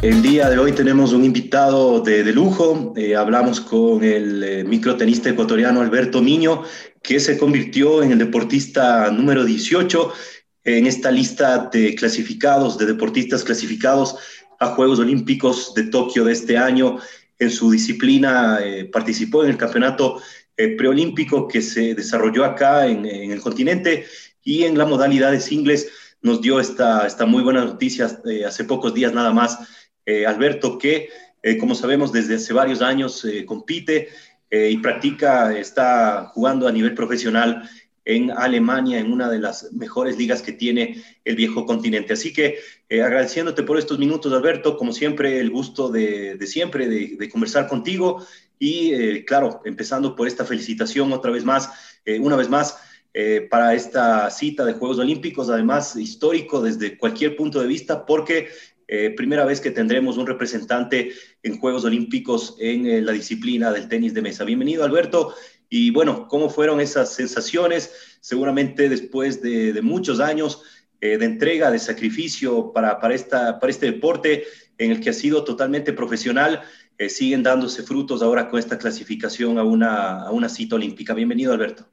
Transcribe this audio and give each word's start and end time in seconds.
El 0.00 0.22
día 0.22 0.48
de 0.48 0.56
hoy 0.58 0.70
tenemos 0.70 1.12
un 1.12 1.24
invitado 1.24 2.00
de, 2.00 2.22
lujo. 2.32 2.94
Eh, 2.96 3.16
hablamos 3.16 3.60
con 3.60 4.04
el 4.04 4.44
eh, 4.44 4.62
microtenista 4.62 5.28
ecuatoriano 5.28 5.80
Alberto 5.80 6.22
Miño, 6.22 6.62
que 7.02 7.18
se 7.18 7.36
convirtió 7.36 8.04
en 8.04 8.12
el 8.12 8.18
deportista 8.18 9.10
número 9.10 9.44
18 9.44 10.12
en 10.62 10.86
esta 10.86 11.10
lista 11.10 11.68
de 11.72 11.96
clasificados, 11.96 12.78
de 12.78 12.86
deportistas 12.86 13.42
clasificados 13.42 14.16
a 14.60 14.68
Juegos 14.68 15.00
Olímpicos 15.00 15.74
de 15.74 15.84
Tokio 15.84 16.24
de 16.24 16.32
este 16.32 16.56
año. 16.56 17.00
En 17.36 17.50
su 17.50 17.68
disciplina 17.68 18.60
eh, 18.62 18.84
participó 18.84 19.42
en 19.42 19.50
el 19.50 19.56
campeonato 19.56 20.22
preolímpico 20.76 21.48
que 21.48 21.60
se 21.62 21.94
desarrolló 21.94 22.44
acá 22.44 22.86
en, 22.86 23.04
el 23.04 23.40
continente 23.40 24.06
y 24.42 24.64
en 24.64 24.76
la 24.76 24.86
modalidad 24.86 25.30
de 25.30 25.40
singles 25.40 25.88
nos 26.20 26.40
dio 26.40 26.58
esta, 26.58 27.06
esta 27.06 27.26
muy 27.26 27.44
buena 27.44 27.64
noticia 27.64 28.20
hace 28.44 28.64
pocos 28.64 28.92
días 28.92 29.12
nada 29.12 29.32
más 29.32 29.56
eh, 30.08 30.24
Alberto, 30.24 30.78
que 30.78 31.10
eh, 31.42 31.58
como 31.58 31.74
sabemos 31.74 32.12
desde 32.12 32.36
hace 32.36 32.54
varios 32.54 32.80
años 32.80 33.22
eh, 33.26 33.44
compite 33.44 34.08
y 34.50 34.78
practica, 34.78 35.54
está 35.58 36.30
jugando 36.32 36.66
a 36.66 36.72
nivel 36.72 36.94
profesional 36.94 37.68
en 38.06 38.30
Alemania, 38.30 38.98
en 38.98 39.12
una 39.12 39.28
de 39.28 39.38
las 39.38 39.70
mejores 39.74 40.16
ligas 40.16 40.40
que 40.40 40.54
tiene 40.54 41.04
el 41.26 41.36
viejo 41.36 41.66
continente. 41.66 42.14
Así 42.14 42.32
que 42.32 42.56
agradeciéndote 42.90 43.62
por 43.62 43.78
estos 43.78 43.98
minutos, 43.98 44.32
Alberto, 44.32 44.78
como 44.78 44.90
siempre, 44.92 45.38
el 45.38 45.50
gusto 45.50 45.90
de, 45.90 46.38
siempre 46.46 46.88
de, 46.88 47.28
conversar 47.28 47.68
contigo 47.68 48.26
y, 48.58 49.22
claro, 49.26 49.60
empezando 49.66 50.16
por 50.16 50.26
esta 50.26 50.46
felicitación 50.46 51.12
otra 51.12 51.30
vez 51.30 51.44
más, 51.44 51.70
una 52.18 52.36
vez 52.36 52.48
más, 52.48 52.78
para 53.50 53.74
esta 53.74 54.30
cita 54.30 54.64
de 54.64 54.72
Juegos 54.72 54.98
Olímpicos, 54.98 55.50
además 55.50 55.94
histórico 55.94 56.62
desde 56.62 56.96
cualquier 56.96 57.36
punto 57.36 57.60
de 57.60 57.66
vista, 57.66 58.06
porque 58.06 58.48
eh, 58.90 59.10
primera 59.10 59.44
vez 59.44 59.60
que 59.60 59.70
tendremos 59.70 60.16
un 60.16 60.26
representante 60.26 61.12
en 61.42 61.58
Juegos 61.58 61.84
Olímpicos 61.84 62.56
en 62.58 62.86
eh, 62.86 63.02
la 63.02 63.12
disciplina 63.12 63.70
del 63.70 63.86
tenis 63.86 64.14
de 64.14 64.22
mesa. 64.22 64.44
Bienvenido, 64.44 64.82
Alberto. 64.82 65.34
Y 65.68 65.90
bueno, 65.90 66.26
¿cómo 66.26 66.48
fueron 66.48 66.80
esas 66.80 67.12
sensaciones? 67.12 67.92
Seguramente 68.22 68.88
después 68.88 69.42
de, 69.42 69.78
muchos 69.82 70.20
años 70.20 70.62
eh, 71.02 71.18
de 71.18 71.26
entrega, 71.26 71.70
de 71.70 71.78
sacrificio 71.78 72.72
para, 72.72 72.98
para, 72.98 73.14
esta, 73.14 73.60
para 73.60 73.70
este 73.70 73.92
deporte 73.92 74.44
en 74.78 74.92
el 74.92 75.00
que 75.00 75.10
ha 75.10 75.12
sido 75.12 75.44
totalmente 75.44 75.92
profesional, 75.92 76.62
siguen 77.08 77.44
dándose 77.44 77.84
frutos 77.84 78.22
ahora 78.22 78.48
con 78.48 78.58
esta 78.58 78.78
clasificación 78.78 79.58
a 79.58 79.62
una, 79.62 80.22
a 80.22 80.32
una 80.32 80.48
cita 80.48 80.76
olímpica. 80.76 81.14
Bienvenido, 81.14 81.52
Alberto. 81.52 81.86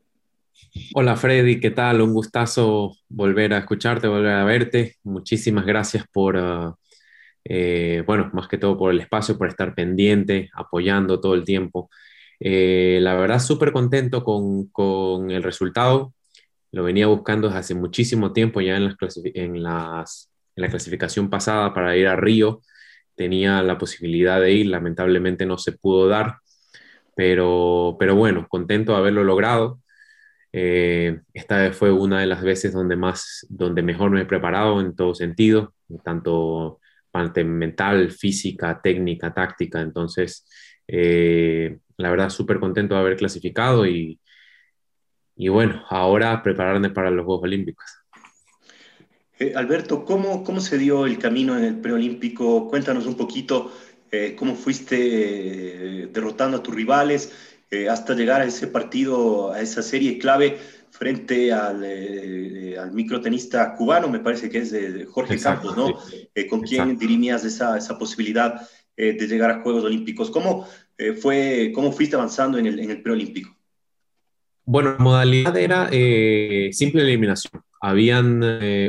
Hola 0.93 1.15
Freddy, 1.15 1.59
¿qué 1.59 1.71
tal? 1.71 2.01
Un 2.01 2.13
gustazo 2.13 2.95
volver 3.09 3.53
a 3.53 3.59
escucharte, 3.59 4.07
volver 4.07 4.31
a 4.31 4.43
verte. 4.43 4.95
Muchísimas 5.03 5.65
gracias 5.65 6.05
por, 6.11 6.37
ah, 6.37 6.75
eh, 7.45 8.03
bueno, 8.07 8.31
más 8.33 8.47
que 8.47 8.57
todo 8.57 8.77
por 8.77 8.91
el 8.91 8.99
espacio, 8.99 9.37
por 9.37 9.47
estar 9.47 9.75
pendiente, 9.75 10.49
apoyando 10.53 11.21
todo 11.21 11.35
el 11.35 11.45
tiempo. 11.45 11.89
Eh, 12.39 12.99
la 13.01 13.15
verdad, 13.15 13.39
súper 13.39 13.71
contento 13.71 14.23
con, 14.23 14.67
con, 14.69 15.31
el 15.31 15.43
resultado. 15.43 16.13
Lo 16.71 16.83
venía 16.83 17.07
buscando 17.07 17.47
desde 17.47 17.59
hace 17.59 17.75
muchísimo 17.75 18.33
tiempo, 18.33 18.61
ya 18.61 18.77
en, 18.77 18.85
las 18.85 18.95
en, 19.35 19.63
las, 19.63 20.31
en 20.55 20.63
la 20.63 20.69
clasificación 20.69 21.29
pasada 21.29 21.73
para 21.73 21.95
ir 21.97 22.07
a 22.07 22.15
Río. 22.15 22.61
Tenía 23.15 23.61
la 23.63 23.77
posibilidad 23.77 24.41
de 24.41 24.51
ir, 24.53 24.67
lamentablemente 24.67 25.45
no 25.45 25.57
se 25.57 25.71
pudo 25.73 26.07
dar, 26.07 26.39
pero, 27.15 27.97
pero 27.99 28.15
bueno, 28.15 28.47
contento 28.49 28.93
de 28.93 28.97
haberlo 28.99 29.23
logrado. 29.23 29.79
Eh, 30.53 31.21
esta 31.33 31.57
vez 31.59 31.75
fue 31.77 31.91
una 31.91 32.21
de 32.21 32.27
las 32.27 32.43
veces 32.43 32.73
donde 32.73 32.95
más, 32.95 33.45
donde 33.49 33.83
mejor 33.83 34.11
me 34.11 34.21
he 34.21 34.25
preparado 34.25 34.81
en 34.81 34.95
todo 34.95 35.15
sentido, 35.15 35.73
tanto 36.03 36.79
mental, 37.43 38.11
física, 38.11 38.79
técnica, 38.81 39.33
táctica. 39.33 39.81
Entonces, 39.81 40.45
eh, 40.87 41.77
la 41.97 42.09
verdad, 42.09 42.29
súper 42.29 42.59
contento 42.59 42.95
de 42.95 43.01
haber 43.01 43.15
clasificado 43.15 43.85
y, 43.87 44.19
y 45.35 45.47
bueno, 45.47 45.83
ahora 45.89 46.41
prepararme 46.43 46.89
para 46.89 47.09
los 47.09 47.25
Juegos 47.25 47.43
Olímpicos. 47.43 47.85
Eh, 49.39 49.53
Alberto, 49.55 50.05
¿cómo, 50.05 50.43
¿cómo 50.43 50.59
se 50.59 50.77
dio 50.77 51.05
el 51.05 51.17
camino 51.17 51.57
en 51.57 51.65
el 51.65 51.79
preolímpico? 51.79 52.67
Cuéntanos 52.69 53.05
un 53.05 53.15
poquito 53.15 53.71
eh, 54.11 54.35
cómo 54.37 54.55
fuiste 54.55 56.07
derrotando 56.11 56.57
a 56.57 56.63
tus 56.63 56.73
rivales 56.73 57.33
hasta 57.89 58.13
llegar 58.13 58.39
a 58.39 58.45
ese 58.45 58.67
partido, 58.67 59.51
a 59.51 59.59
esa 59.59 59.81
serie 59.81 60.17
clave 60.17 60.59
frente 60.97 61.51
al, 61.51 61.81
eh, 61.83 62.77
al, 62.79 62.93
microtenista 62.93 63.75
cubano, 63.75 64.07
me 64.07 64.19
parece 64.19 64.49
que 64.49 64.59
es 64.59 64.71
de 64.71 65.05
Jorge 65.05 65.37
Campos, 65.37 65.75
¿no? 65.75 65.99
Eh, 66.33 66.47
¿Con 66.47 66.61
quién 66.61 66.97
dirimías 66.97 67.43
esa, 67.43 67.77
esa 67.77 67.97
posibilidad 67.97 68.61
eh, 68.95 69.13
de 69.13 69.27
llegar 69.27 69.51
a 69.51 69.61
Juegos 69.61 69.83
Olímpicos? 69.83 70.31
¿Cómo, 70.31 70.67
fue, 71.21 71.71
cómo 71.75 71.91
fuiste 71.91 72.15
avanzando 72.15 72.57
en 72.57 72.67
el, 72.67 72.79
en 72.79 72.91
el 72.91 73.01
preolímpico? 73.01 73.53
Bueno, 74.63 74.91
la 74.93 74.97
modalidad 74.97 75.57
era 75.57 75.89
simple 76.71 77.01
eliminación. 77.01 77.61
Habían 77.81 78.41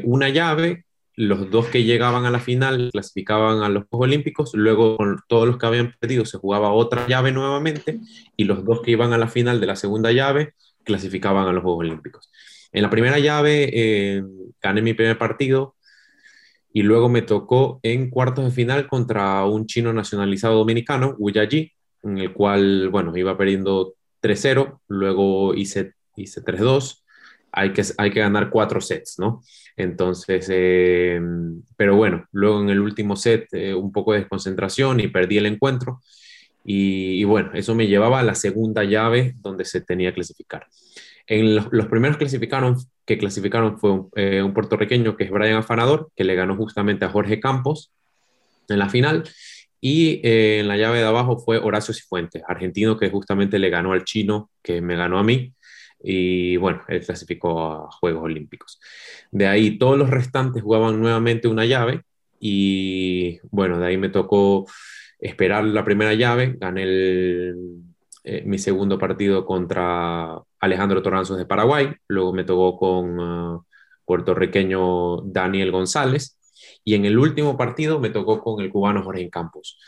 una 0.05 0.29
llave, 0.29 0.85
los 1.17 1.51
dos 1.51 1.67
que 1.67 1.83
llegaban 1.83 2.25
a 2.25 2.31
la 2.31 2.39
final 2.39 2.91
clasificaban 2.93 3.63
a 3.63 3.69
los 3.69 3.85
Juegos 3.91 4.07
Olímpicos, 4.07 4.55
luego 4.55 4.97
con 4.97 5.19
todos 5.27 5.49
los 5.49 5.59
que 5.59 5.67
habían 5.67 5.93
perdido 5.99 6.25
se 6.25 6.39
jugaba 6.39 6.71
otra 6.71 7.07
llave 7.09 7.33
nuevamente 7.33 7.99
y 8.37 8.45
los 8.45 8.65
dos 8.65 8.81
que 8.81 8.93
iban 8.93 9.13
a 9.13 9.19
la 9.19 9.29
final 9.29 9.61
de 9.61 9.67
la 9.67 9.77
segunda 9.77 10.13
llave 10.13 10.55
clasificaban 10.87 11.47
a 11.47 11.53
los 11.53 11.63
Juegos 11.63 11.81
Olímpicos. 11.81 12.31
En 12.73 12.83
la 12.83 12.91
primera 12.91 13.19
llave 13.19 13.71
eh, 13.73 14.23
gané 14.63 14.81
mi 14.81 14.95
primer 14.95 15.19
partido 15.19 15.75
y 16.73 16.83
luego 16.83 17.09
me 17.09 17.23
tocó 17.23 17.81
en 17.83 18.09
cuartos 18.09 18.45
de 18.45 18.51
final 18.51 18.87
contra 18.87 19.45
un 19.45 19.67
chino 19.67 19.93
nacionalizado 19.93 20.57
dominicano, 20.57 21.15
Wu 21.19 21.31
Yaji, 21.31 21.73
en 22.03 22.19
el 22.19 22.33
cual, 22.33 22.89
bueno, 22.91 23.17
iba 23.17 23.37
perdiendo 23.37 23.95
3-0, 24.23 24.81
luego 24.89 25.55
hice, 25.55 25.95
hice 26.17 26.43
3-2, 26.43 27.03
hay 27.53 27.73
que, 27.73 27.83
hay 27.97 28.11
que 28.11 28.21
ganar 28.21 28.51
cuatro 28.51 28.81
sets, 28.81 29.19
¿no? 29.19 29.43
Entonces, 29.77 30.47
eh, 30.53 31.21
pero 31.77 31.97
bueno, 31.97 32.27
luego 32.33 32.61
en 32.61 32.69
el 32.69 32.81
último 32.81 33.17
set 33.17 33.49
eh, 33.53 33.75
un 33.75 33.91
poco 33.93 34.13
de 34.13 34.21
desconcentración 34.21 35.01
y 35.01 35.09
perdí 35.09 35.39
el 35.39 35.47
encuentro 35.47 36.01
y, 36.69 37.23
bueno, 37.23 37.53
eso 37.55 37.77
me 37.77 37.87
llevaba 37.87 38.19
a 38.19 38.25
la 38.25 38.35
segunda 38.35 38.83
llave 38.83 39.35
donde 39.37 39.65
se 39.65 39.81
tenía 39.81 40.11
que 40.11 40.17
clasificar. 40.17 40.67
En 41.29 41.55
los, 41.55 41.87
primeros 41.87 42.17
clasificaron, 42.17 42.77
que 43.05 43.19
clasificaron 43.19 43.79
fue 43.79 44.01
eh, 44.17 44.43
un, 44.43 44.53
puertorriqueño 44.53 45.17
que 45.17 45.25
es 45.25 45.31
Brian 45.31 45.59
Afanador, 45.59 46.11
que 46.17 46.25
le 46.25 46.35
ganó 46.35 46.57
justamente 46.57 47.05
a 47.05 47.09
Jorge 47.09 47.39
Campos 47.39 47.93
en 48.69 48.81
la 48.81 48.89
final. 48.89 49.23
Y 49.81 50.21
eh, 50.25 50.59
en 50.59 50.67
la 50.67 50.77
llave 50.77 50.99
de 50.99 51.05
abajo 51.05 51.39
fue 51.39 51.59
Horacio 51.59 51.95
Cifuentes, 51.95 52.43
argentino 52.49 52.99
que 52.99 53.11
justamente 53.11 53.61
le 53.61 53.71
ganó 53.71 53.93
al 53.93 54.05
chino, 54.05 54.51
que 54.61 54.81
me 54.81 54.97
ganó 54.97 55.21
a 55.21 55.23
mí. 55.23 55.55
Y 56.03 56.57
bueno, 56.57 56.83
él 56.89 57.05
clasificó 57.05 57.63
a 57.63 57.93
Juegos 57.93 58.25
Olímpicos. 58.25 58.81
De 59.31 59.47
ahí 59.47 59.79
todos 59.79 59.97
los 59.97 60.11
restantes 60.11 60.65
jugaban 60.65 61.01
nuevamente 61.01 61.47
una 61.47 61.65
llave. 61.65 62.03
Y 62.41 63.39
bueno, 63.51 63.79
de 63.79 63.87
ahí 63.87 63.97
me 63.97 64.09
tocó 64.09 64.67
esperar 65.19 65.65
la 65.65 65.85
primera 65.85 66.15
llave, 66.15 66.57
gané 66.59 66.85
eh, 68.25 68.43
mi 68.45 68.59
segundo 68.59 68.99
partido 68.99 69.45
contra 69.47 70.39
Alejandro 70.61 71.03
Toranzos 71.03 71.39
de 71.39 71.47
Paraguay, 71.47 71.93
luego 72.09 72.33
me 72.33 72.45
tocó 72.45 72.77
con 72.77 73.21
uh, 73.21 73.65
puertorriqueño 74.05 75.23
Daniel 75.23 75.71
González 75.71 76.39
y 76.85 76.95
en 76.95 77.05
el 77.05 77.19
último 77.19 77.57
partido 77.57 78.01
me 78.01 78.11
tocó 78.11 78.41
con 78.41 78.63
el 78.63 78.71
cubano 78.71 79.03
Jorge 79.03 79.31
Campos. 79.31 79.79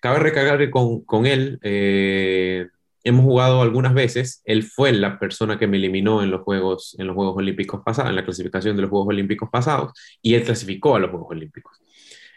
Cabe 0.00 0.18
recalcar 0.18 0.58
que 0.58 0.70
con, 0.70 1.04
con 1.04 1.26
él, 1.26 1.58
eh, 1.62 2.66
hemos 3.06 3.24
jugado 3.24 3.62
algunas 3.62 3.94
veces. 3.94 4.42
Él 4.44 4.64
fue 4.64 4.92
la 4.92 5.18
persona 5.18 5.58
que 5.58 5.68
me 5.68 5.76
eliminó 5.76 6.22
en 6.22 6.30
los 6.30 6.42
Juegos, 6.42 6.96
en 6.98 7.06
los 7.06 7.14
Juegos 7.14 7.36
Olímpicos 7.36 7.80
pasados, 7.84 8.10
en 8.10 8.16
la 8.16 8.24
clasificación 8.24 8.74
de 8.74 8.82
los 8.82 8.90
Juegos 8.90 9.08
Olímpicos 9.08 9.48
pasados, 9.48 9.92
y 10.20 10.34
él 10.34 10.42
clasificó 10.42 10.96
a 10.96 10.98
los 10.98 11.10
Juegos 11.10 11.28
Olímpicos. 11.30 11.78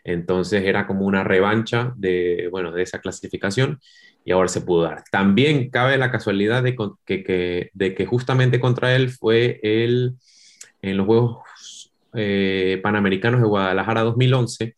Entonces 0.04 0.64
era 0.64 0.88
como 0.88 1.06
una 1.06 1.24
revancha 1.24 1.94
de, 1.96 2.48
bueno, 2.52 2.72
de 2.72 2.84
esa 2.84 3.00
clasificación 3.00 3.80
y 4.26 4.32
ahora 4.32 4.48
se 4.48 4.62
pudo 4.62 4.84
dar. 4.84 5.04
También 5.12 5.70
cabe 5.70 5.98
la 5.98 6.12
casualidad 6.12 6.64
de 6.64 6.76
que, 7.06 7.70
de 7.74 7.96
que 7.96 8.06
justamente 8.06 8.60
contra 8.60 8.96
él 8.96 9.10
fue 9.10 9.60
él 9.64 10.16
en 10.82 10.98
los 10.98 11.06
Juegos 11.06 11.92
eh, 12.14 12.80
Panamericanos 12.82 13.42
de 13.42 13.48
Guadalajara 13.48 14.02
2011, 14.02 14.76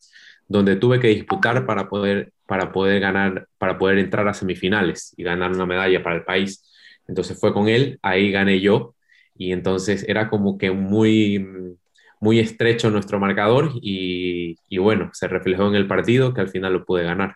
donde 0.47 0.75
tuve 0.75 1.00
que 1.00 1.07
disputar 1.07 1.65
para 1.65 1.88
poder, 1.88 2.33
para 2.45 2.71
poder 2.71 3.00
ganar, 3.00 3.47
para 3.57 3.77
poder 3.77 4.00
entrar 4.00 4.27
a 4.27 4.33
semifinales 4.33 5.13
y 5.18 5.23
ganar 5.23 5.51
una 5.51 5.65
medalla 5.65 6.03
para 6.03 6.18
el 6.18 6.23
país. 6.23 6.69
Entonces 7.07 7.39
fue 7.39 7.53
con 7.53 7.68
él, 7.68 8.00
ahí 8.01 8.31
gané 8.31 8.59
yo 8.59 8.95
y 9.38 9.53
entonces 9.53 10.06
era 10.07 10.29
como 10.29 10.57
que 10.57 10.71
muy 10.71 11.77
muy 12.21 12.39
estrecho 12.39 12.91
nuestro 12.91 13.19
marcador 13.19 13.71
y, 13.81 14.56
bueno, 14.77 15.09
se 15.12 15.27
reflejó 15.27 15.68
en 15.68 15.75
el 15.75 15.88
partido 15.88 16.33
que 16.33 16.41
al 16.41 16.50
final 16.50 16.71
lo 16.71 16.85
pude 16.85 17.03
ganar. 17.03 17.35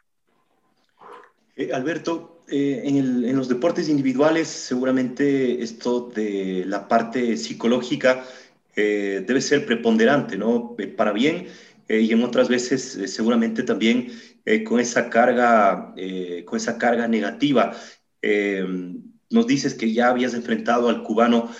Eh, 1.56 1.72
Alberto, 1.74 2.44
eh, 2.48 2.84
en, 2.86 3.36
los 3.36 3.50
deportes 3.50 3.90
individuales 3.90 4.48
seguramente 4.48 5.64
esto 5.64 6.12
de 6.16 6.66
la 6.68 6.88
parte 6.88 7.36
psicológica 7.36 8.24
eh, 8.76 9.24
debe 9.26 9.42
ser 9.42 9.66
preponderante, 9.66 10.38
¿no? 10.38 10.76
para 10.96 11.12
bien 11.12 11.48
y 11.88 12.12
en 12.12 12.24
otras 12.24 12.48
veces 12.50 13.00
seguramente 13.06 13.62
también 13.62 14.12
con 14.66 14.80
esa 14.80 15.08
carga, 15.10 15.94
con 16.46 16.58
esa 16.58 16.80
carga 16.80 17.08
negativa. 17.08 17.76
nos 19.30 19.48
dices 19.48 19.76
que 19.76 19.94
ya 19.94 20.10
habías 20.10 20.34
enfrentado 20.34 20.90
al 20.90 21.04
cubano 21.04 21.52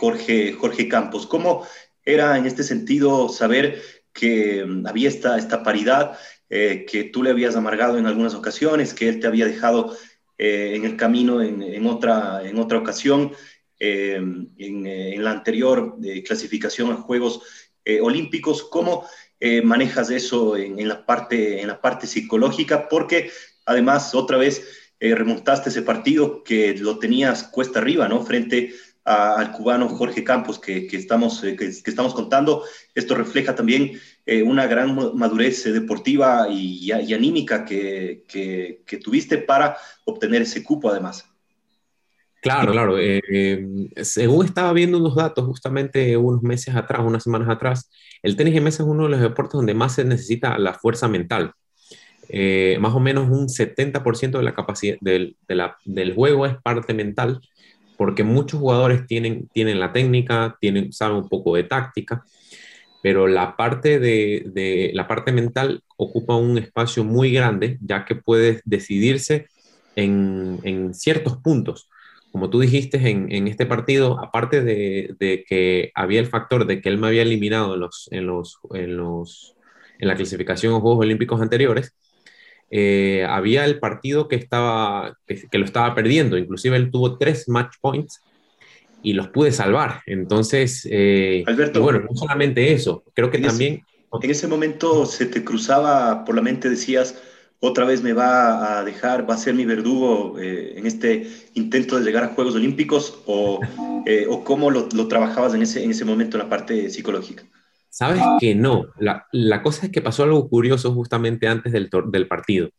Jorge, 0.00 0.52
Jorge 0.54 0.88
Campos. 0.88 1.24
¿Cómo, 1.28 1.64
era 2.04 2.38
en 2.38 2.46
este 2.46 2.62
sentido 2.62 3.28
saber 3.28 3.80
que 4.12 4.64
mm, 4.64 4.86
había 4.86 5.08
esta, 5.08 5.38
esta 5.38 5.62
paridad, 5.62 6.18
eh, 6.48 6.84
que 6.88 7.04
tú 7.04 7.22
le 7.22 7.30
habías 7.30 7.56
amargado 7.56 7.98
en 7.98 8.06
algunas 8.06 8.34
ocasiones, 8.34 8.94
que 8.94 9.08
él 9.08 9.20
te 9.20 9.26
había 9.26 9.46
dejado 9.46 9.96
eh, 10.38 10.72
en 10.74 10.84
el 10.84 10.96
camino 10.96 11.42
en, 11.42 11.86
otra, 11.86 12.42
en 12.44 12.58
otra 12.58 12.78
ocasión, 12.78 13.32
eh, 13.78 14.20
en, 14.58 15.24
la 15.24 15.30
anterior 15.30 15.96
clasificación 16.24 16.90
a 16.92 16.96
Juegos 16.96 17.42
Olímpicos. 18.00 18.62
¿Cómo 18.62 19.06
manejas 19.64 20.10
eso 20.10 20.56
en, 20.56 20.88
la 20.88 21.04
parte, 21.04 21.60
en 21.60 21.68
la 21.68 21.80
parte 21.80 22.06
psicológica? 22.06 22.88
Porque 22.88 23.30
además, 23.66 24.14
otra 24.14 24.38
vez, 24.38 24.94
remontaste 24.98 25.68
ese 25.68 25.82
partido 25.82 26.42
que 26.42 26.74
lo 26.74 26.98
tenías 26.98 27.44
cuesta 27.44 27.80
arriba, 27.80 28.08
¿no? 28.08 28.24
Frente 28.24 28.72
al 29.04 29.52
cubano 29.52 29.88
Jorge 29.88 30.22
Campos 30.22 30.58
que, 30.58 30.86
estamos, 30.92 31.42
eh, 31.44 31.56
que, 31.56 31.66
estamos 31.66 32.14
contando. 32.14 32.64
Esto 32.94 33.14
refleja 33.14 33.54
también 33.54 33.92
eh, 34.26 34.42
una 34.42 34.66
gran 34.66 34.94
madurez 35.16 35.66
eh, 35.66 35.72
deportiva 35.72 36.48
y, 36.50 36.90
anímica 36.92 37.64
que, 37.64 38.24
tuviste 39.02 39.38
para 39.38 39.76
obtener 40.04 40.42
ese 40.42 40.62
cupo 40.62 40.90
además. 40.90 41.26
Claro, 42.42 42.72
claro. 42.72 42.96
según 44.02 44.46
estaba 44.46 44.72
viendo 44.72 44.96
unos 44.96 45.14
datos 45.14 45.44
justamente 45.44 46.16
unos 46.16 46.42
meses 46.42 46.74
atrás, 46.74 47.02
unas 47.04 47.22
semanas 47.22 47.50
atrás, 47.50 47.90
el 48.22 48.34
tenis 48.34 48.54
de 48.54 48.62
mesa 48.62 48.82
es 48.82 48.88
uno 48.88 49.04
de 49.04 49.10
los 49.10 49.20
deportes 49.20 49.52
donde 49.52 49.74
más 49.74 49.96
se 49.96 50.06
necesita 50.06 50.56
la 50.58 50.72
fuerza 50.72 51.06
mental. 51.06 51.52
más 52.80 52.94
o 52.94 53.00
menos 53.00 53.28
un 53.28 53.48
70% 53.48 54.38
de 54.38 54.42
la 54.42 54.54
capacidad 54.54 54.96
del, 55.02 55.36
del 55.84 56.14
juego 56.14 56.46
es 56.46 56.56
parte 56.62 56.94
mental 56.94 57.42
porque 58.00 58.24
muchos 58.24 58.58
jugadores 58.58 59.06
tienen, 59.06 59.46
tienen 59.52 59.78
la 59.78 59.92
técnica, 59.92 60.56
tienen, 60.58 60.90
saben 60.90 61.18
un 61.18 61.28
poco 61.28 61.54
de 61.54 61.64
táctica, 61.64 62.24
pero 63.02 63.26
la 63.26 63.58
parte, 63.58 63.98
de, 63.98 64.90
la 64.94 65.06
parte 65.06 65.32
mental 65.32 65.82
ocupa 65.98 66.34
un 66.34 66.56
espacio 66.56 67.04
muy 67.04 67.30
grande, 67.30 67.76
ya 67.82 68.06
que 68.06 68.14
puede 68.14 68.62
decidirse 68.64 69.48
en, 69.96 70.94
ciertos 70.94 71.36
puntos. 71.42 71.90
Como 72.32 72.48
tú 72.48 72.60
dijiste 72.60 72.96
en, 73.06 73.46
este 73.46 73.66
partido, 73.66 74.18
aparte 74.18 74.62
de, 74.62 75.44
que 75.46 75.92
había 75.94 76.20
el 76.20 76.26
factor 76.26 76.66
de 76.66 76.80
que 76.80 76.88
él 76.88 76.96
me 76.96 77.08
había 77.08 77.20
eliminado 77.20 77.74
en, 77.74 77.80
los, 77.80 78.08
en, 78.12 78.26
los, 78.26 78.60
en, 78.72 78.96
los, 78.96 79.56
en 79.98 80.08
la 80.08 80.16
clasificación 80.16 80.72
a 80.72 80.80
Juegos 80.80 81.04
Olímpicos 81.04 81.42
anteriores, 81.42 81.94
eh, 82.70 83.26
había 83.28 83.64
el 83.64 83.80
partido 83.80 84.28
que, 84.28 84.36
estaba, 84.36 85.18
que, 85.26 85.58
lo 85.58 85.64
estaba 85.64 85.92
perdiendo, 85.94 86.38
inclusive 86.38 86.76
él 86.76 86.90
tuvo 86.90 87.18
tres 87.18 87.48
match 87.48 87.76
points 87.80 88.22
y 89.02 89.14
los 89.14 89.28
pude 89.28 89.50
salvar. 89.50 90.02
Entonces, 90.06 90.86
eh, 90.88 91.42
Alberto, 91.46 91.82
bueno, 91.82 92.00
no 92.08 92.16
solamente 92.16 92.72
eso, 92.72 93.02
creo 93.12 93.30
que 93.30 93.38
también... 93.38 93.82
en 94.22 94.30
ese 94.30 94.46
momento 94.46 95.04
se 95.04 95.26
te 95.26 95.42
cruzaba 95.42 96.24
por 96.24 96.36
la 96.36 96.42
mente, 96.42 96.70
decías, 96.70 97.20
otra 97.58 97.84
vez 97.84 98.02
me 98.02 98.12
va 98.12 98.78
a 98.78 98.84
dejar, 98.84 99.28
va 99.28 99.34
a 99.34 99.38
ser 99.38 99.54
mi 99.54 99.64
verdugo 99.64 100.38
eh, 100.38 100.74
en 100.76 100.86
este 100.86 101.28
intento 101.54 101.98
de 101.98 102.04
llegar 102.04 102.22
a 102.22 102.28
Juegos 102.28 102.54
Olímpicos 102.54 103.20
o, 103.26 103.60
o 104.28 104.44
cómo 104.44 104.70
lo, 104.70 104.88
lo, 104.94 105.08
trabajabas 105.08 105.54
en 105.54 105.62
ese, 105.62 105.82
en 105.82 105.90
ese 105.90 106.04
momento 106.04 106.36
en 106.36 106.44
la 106.44 106.48
parte 106.48 106.88
psicológica. 106.88 107.44
Sabes 107.90 108.22
que 108.38 108.54
no. 108.54 108.86
La, 108.98 109.62
cosa 109.62 109.86
es 109.86 109.92
que 109.92 110.00
pasó 110.00 110.22
algo 110.22 110.48
curioso 110.48 110.94
justamente 110.94 111.48
antes 111.48 111.72
del, 111.72 111.90
partido. 112.28 112.70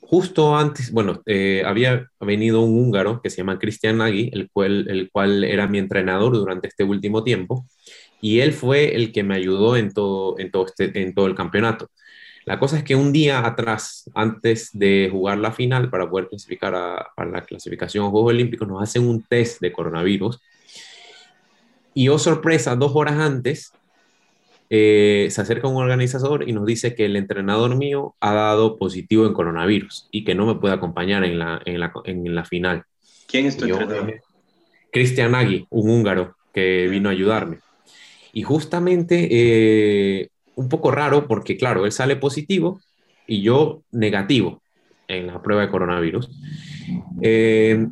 Justo 0.00 0.56
antes, 0.56 0.90
bueno, 0.90 1.22
eh, 1.24 1.62
había 1.64 2.08
venido 2.18 2.60
un 2.60 2.76
húngaro 2.76 3.22
que 3.22 3.30
se 3.30 3.38
llama 3.38 3.60
Cristian 3.60 3.98
Nagy, 3.98 4.30
el 4.32 4.50
cual, 4.52 5.44
era 5.44 5.68
mi 5.68 5.78
entrenador 5.78 6.32
durante 6.32 6.66
este 6.66 6.82
último 6.82 7.22
tiempo, 7.22 7.64
y 8.20 8.40
él 8.40 8.52
fue 8.52 8.96
el 8.96 9.12
que 9.12 9.22
me 9.22 9.36
ayudó 9.36 9.76
este, 9.76 11.00
en 11.00 11.14
todo 11.14 11.26
el 11.28 11.36
campeonato. 11.36 11.88
La 12.44 12.58
cosa 12.58 12.76
es 12.78 12.82
que 12.82 12.96
un 12.96 13.12
día 13.12 13.46
atrás, 13.46 14.10
antes 14.14 14.70
de 14.72 15.08
jugar 15.12 15.38
la 15.38 15.52
final 15.52 15.90
para 15.90 16.10
poder 16.10 16.28
clasificar 16.28 16.74
a, 16.74 17.24
la 17.24 17.42
clasificación 17.42 18.04
a 18.04 18.10
Juegos 18.10 18.30
Olímpicos, 18.30 18.66
nos 18.66 18.82
hacen 18.82 19.06
un 19.06 19.22
test 19.22 19.60
de 19.60 19.70
coronavirus. 19.70 20.40
Y 21.94 22.08
oh 22.08 22.18
sorpresa, 22.18 22.74
dos 22.74 22.92
horas 22.94 23.18
antes 23.18 23.72
eh, 24.70 25.26
se 25.30 25.40
acerca 25.40 25.66
un 25.66 25.82
organizador 25.82 26.48
y 26.48 26.52
nos 26.52 26.64
dice 26.64 26.94
que 26.94 27.04
el 27.04 27.16
entrenador 27.16 27.76
mío 27.76 28.14
ha 28.20 28.32
dado 28.32 28.78
positivo 28.78 29.26
en 29.26 29.32
coronavirus 29.32 30.08
y 30.12 30.22
que 30.24 30.36
no 30.36 30.46
me 30.46 30.54
puede 30.54 30.74
acompañar 30.74 31.24
en 31.24 31.40
la, 31.40 31.60
en 31.64 31.80
la, 31.80 31.92
en 32.04 32.34
la 32.34 32.44
final. 32.44 32.84
¿Quién 33.26 33.46
es 33.46 33.56
tu 33.56 33.66
entrenador? 33.66 34.20
Cristian 34.92 35.32
Nagy, 35.32 35.66
un 35.70 35.90
húngaro 35.90 36.36
que 36.54 36.86
vino 36.88 37.08
a 37.08 37.12
ayudarme. 37.12 37.58
Y 38.32 38.42
justamente 38.42 39.28
eh, 39.30 40.28
un 40.54 40.68
poco 40.68 40.92
raro 40.92 41.26
porque, 41.26 41.56
claro, 41.56 41.84
él 41.84 41.92
sale 41.92 42.14
positivo 42.14 42.80
y 43.26 43.42
yo 43.42 43.82
negativo 43.90 44.62
en 45.08 45.26
la 45.26 45.42
prueba 45.42 45.62
de 45.62 45.70
coronavirus. 45.70 46.30
Eh, 47.22 47.86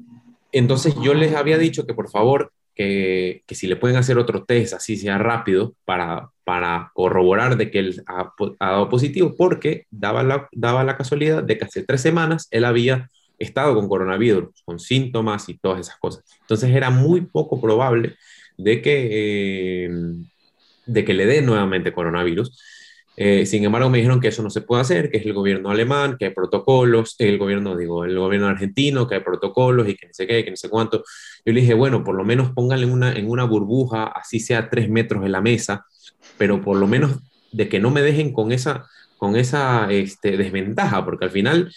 entonces 0.53 0.95
yo 1.03 1.15
les 1.15 1.35
había 1.35 1.59
dicho 1.59 1.87
que 1.87 1.95
por 1.95 2.09
favor 2.09 2.53
que, 2.79 3.43
si 3.51 3.67
le 3.67 3.75
pueden 3.75 3.97
hacer 3.97 4.19
otro 4.19 4.45
test, 4.45 4.73
así 4.73 4.97
sea 4.97 5.19
rápido, 5.19 5.75
para, 5.85 6.31
para 6.45 6.93
corroborar 6.95 7.57
de 7.57 7.73
que 7.73 7.81
él 7.81 8.05
ha, 8.07 8.33
dado 8.61 8.89
positivo, 8.89 9.35
porque 9.37 9.87
daba 9.91 10.23
la, 10.23 10.49
daba 10.53 10.85
la 10.85 10.97
casualidad 10.97 11.43
de 11.43 11.59
que 11.59 11.65
hace 11.65 11.83
tres 11.83 12.01
semanas 12.01 12.47
él 12.53 12.65
había 12.65 13.11
estado 13.37 13.75
con 13.75 13.89
coronavirus, 13.89 14.63
con 14.65 14.79
síntomas 14.79 15.49
y 15.49 15.59
todas 15.59 15.81
esas 15.81 15.99
cosas. 15.99 16.25
Entonces 16.41 16.71
era 16.71 16.91
muy 16.91 17.23
poco 17.23 17.61
probable 17.61 18.15
de 18.57 18.81
que, 18.81 19.09
eh, 19.11 19.91
de 20.87 21.05
que 21.05 21.15
le 21.15 21.27
dé 21.27 21.43
nuevamente 21.43 21.93
coronavirus. 21.93 22.57
Eh, 23.21 23.47
sin 23.47 23.65
embargo, 23.65 23.91
me 23.91 23.99
dijeron 23.99 24.21
que 24.21 24.29
eso 24.29 24.45
no 24.45 24.51
se 24.51 24.61
puede 24.61 24.83
hacer, 24.83 25.11
que 25.11 25.17
es 25.17 25.27
el 25.27 25.33
gobierno 25.33 25.71
alemán, 25.71 26.15
que 26.17 26.27
hay 26.27 26.31
protocolos, 26.31 27.17
el 27.19 27.37
gobierno, 27.37 27.77
digo, 27.77 28.05
el 28.05 28.17
gobierno 28.17 28.47
argentino, 28.47 29.09
que 29.09 29.17
hay 29.17 29.23
protocolos 29.23 29.89
y 29.89 29.97
que 29.97 30.07
no 30.07 30.15
sé 30.15 30.25
qué, 30.29 30.45
que 30.45 30.51
no 30.53 30.57
sé 30.57 30.69
cuánto. 30.69 31.03
Yo 31.45 31.53
le 31.53 31.61
dije, 31.61 31.75
bueno, 31.75 32.05
por 32.05 32.15
lo 32.15 32.25
menos 32.25 32.53
pónganle 32.53 32.87
una, 32.87 33.13
en 33.13 33.29
una 33.29 33.43
burbuja, 33.43 34.05
así 34.05 34.39
sea 34.39 34.71
tres 34.71 34.89
metros 34.89 35.21
de 35.25 35.31
la 35.31 35.41
mesa, 35.41 35.85
pero 36.37 36.61
por 36.63 36.77
lo 36.77 36.87
menos 36.87 37.19
de 37.51 37.69
que 37.69 37.81
no 37.81 37.91
me 37.91 38.03
dejen 38.03 38.33
con 38.33 38.53
esa, 38.53 38.87
con 39.17 39.35
esa 39.35 39.91
este, 39.91 40.37
desventaja, 40.37 41.05
porque 41.05 41.25
al 41.25 41.33
final 41.33 41.73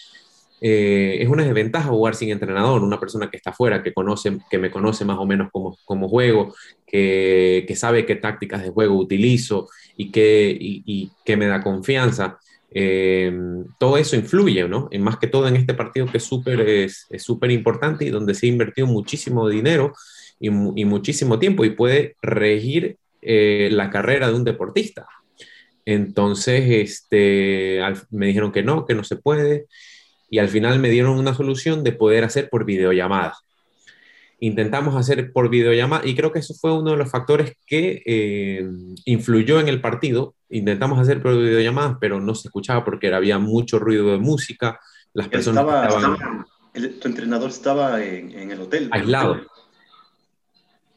eh, 0.64 1.18
es 1.20 1.28
una 1.28 1.42
desventaja 1.42 1.88
jugar 1.88 2.14
sin 2.14 2.30
entrenador, 2.30 2.84
una 2.84 3.00
persona 3.00 3.28
que 3.28 3.36
está 3.36 3.50
afuera, 3.50 3.82
que, 3.82 3.92
conoce, 3.92 4.38
que 4.48 4.58
me 4.58 4.70
conoce 4.70 5.04
más 5.04 5.18
o 5.18 5.26
menos 5.26 5.48
como, 5.50 5.76
como 5.84 6.08
juego, 6.08 6.54
que, 6.86 7.64
que 7.66 7.74
sabe 7.74 8.06
qué 8.06 8.14
tácticas 8.14 8.62
de 8.62 8.70
juego 8.70 8.96
utilizo 8.96 9.68
y 9.96 10.12
que, 10.12 10.56
y, 10.58 11.10
que 11.24 11.36
me 11.36 11.46
da 11.46 11.62
confianza. 11.62 12.38
Eh, 12.70 13.36
todo 13.78 13.96
eso 13.96 14.14
influye, 14.14 14.68
¿no? 14.68 14.88
Y 14.92 14.98
más 14.98 15.18
que 15.18 15.26
todo 15.26 15.48
en 15.48 15.56
este 15.56 15.74
partido 15.74 16.06
que 16.06 16.18
es 16.18 16.24
súper 16.24 16.60
es, 16.60 17.08
súper 17.18 17.50
importante 17.50 18.04
y 18.04 18.10
donde 18.10 18.34
se 18.34 18.46
ha 18.46 18.50
invertido 18.50 18.86
muchísimo 18.86 19.48
dinero 19.48 19.92
y, 20.38 20.46
y 20.46 20.84
muchísimo 20.84 21.40
tiempo 21.40 21.64
y 21.64 21.70
puede 21.70 22.14
regir 22.22 22.98
eh, 23.20 23.68
la 23.72 23.90
carrera 23.90 24.28
de 24.28 24.34
un 24.34 24.44
deportista. 24.44 25.06
Entonces, 25.84 26.64
este, 26.68 27.80
me 28.10 28.26
dijeron 28.26 28.52
que 28.52 28.62
no, 28.62 28.86
que 28.86 28.94
no 28.94 29.02
se 29.02 29.16
puede. 29.16 29.66
Y 30.32 30.38
al 30.38 30.48
final 30.48 30.78
me 30.78 30.88
dieron 30.88 31.18
una 31.18 31.34
solución 31.34 31.84
de 31.84 31.92
poder 31.92 32.24
hacer 32.24 32.48
por 32.48 32.64
videollamada. 32.64 33.34
Intentamos 34.40 34.96
hacer 34.96 35.30
por 35.30 35.50
videollamada 35.50 36.06
y 36.06 36.14
creo 36.14 36.32
que 36.32 36.38
eso 36.38 36.54
fue 36.54 36.72
uno 36.72 36.92
de 36.92 36.96
los 36.96 37.10
factores 37.10 37.54
que 37.66 38.02
eh, 38.06 38.66
influyó 39.04 39.60
en 39.60 39.68
el 39.68 39.82
partido. 39.82 40.34
Intentamos 40.48 40.98
hacer 40.98 41.20
por 41.20 41.36
videollamadas, 41.36 41.98
pero 42.00 42.18
no 42.18 42.34
se 42.34 42.48
escuchaba 42.48 42.82
porque 42.82 43.12
había 43.12 43.38
mucho 43.38 43.78
ruido 43.78 44.10
de 44.10 44.16
música. 44.16 44.80
Las 45.12 45.28
personas 45.28 45.66
estaban... 45.66 46.46
tu 46.98 47.08
entrenador 47.08 47.50
estaba 47.50 48.02
en, 48.02 48.50
el 48.50 48.58
hotel. 48.62 48.88
Aislado. 48.90 49.42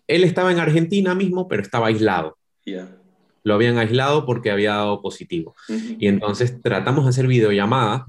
Él 0.07 0.23
estaba 0.23 0.53
en 0.53 0.59
Argentina 0.59 1.13
mismo, 1.13 1.49
pero 1.49 1.61
estaba 1.61 1.87
aislado. 1.87 2.37
Lo 3.43 3.53
habían 3.53 3.79
aislado 3.79 4.25
porque 4.25 4.49
había 4.49 4.75
dado 4.75 5.01
positivo. 5.01 5.55
Y 5.67 6.07
entonces 6.07 6.61
tratamos 6.61 7.03
de 7.03 7.09
hacer 7.09 7.27
videollamada 7.27 8.07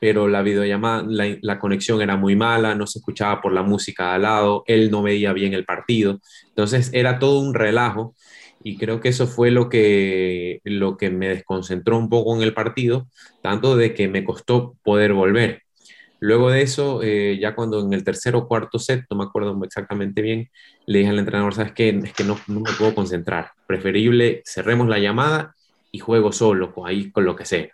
pero 0.00 0.28
la 0.28 0.42
videollamada, 0.42 1.04
la, 1.06 1.58
conexión 1.58 2.02
era 2.02 2.16
muy 2.16 2.36
mala, 2.36 2.74
no 2.74 2.86
se 2.86 2.98
escuchaba 2.98 3.40
por 3.40 3.52
la 3.52 3.62
música 3.62 4.14
al 4.14 4.22
lado, 4.22 4.64
él 4.66 4.90
no 4.90 5.02
veía 5.02 5.32
bien 5.32 5.54
el 5.54 5.64
partido, 5.64 6.20
entonces 6.48 6.90
era 6.92 7.18
todo 7.18 7.40
un 7.40 7.54
relajo 7.54 8.14
y 8.62 8.76
creo 8.76 9.00
que 9.00 9.08
eso 9.10 9.26
fue 9.26 9.50
lo 9.50 9.68
que, 9.68 10.60
lo 10.64 10.96
que 10.96 11.10
me 11.10 11.28
desconcentró 11.28 11.98
un 11.98 12.08
poco 12.08 12.34
en 12.36 12.42
el 12.42 12.54
partido, 12.54 13.08
tanto 13.42 13.76
de 13.76 13.94
que 13.94 14.08
me 14.08 14.24
costó 14.24 14.76
poder 14.82 15.12
volver. 15.12 15.62
Luego 16.18 16.50
de 16.50 16.62
eso, 16.62 17.02
eh, 17.02 17.38
ya 17.40 17.54
cuando 17.54 17.80
en 17.80 17.92
el 17.92 18.02
tercer 18.02 18.34
o 18.36 18.48
cuarto 18.48 18.78
set, 18.78 19.04
no 19.10 19.18
me 19.18 19.24
acuerdo 19.24 19.58
exactamente 19.64 20.22
bien, 20.22 20.50
le 20.86 21.00
dije 21.00 21.10
al 21.10 21.18
entrenador, 21.18 21.54
¿sabes 21.54 21.72
qué? 21.72 21.90
Es 21.90 22.12
que 22.14 22.24
no, 22.24 22.38
no 22.48 22.60
me 22.60 22.72
puedo 22.78 22.94
concentrar. 22.94 23.50
Preferible 23.66 24.42
cerremos 24.44 24.88
la 24.88 24.98
llamada 24.98 25.54
y 25.92 25.98
juego 25.98 26.32
solo, 26.32 26.72
ahí 26.84 27.10
con 27.10 27.24
lo 27.24 27.36
que 27.36 27.44
sea. 27.44 27.68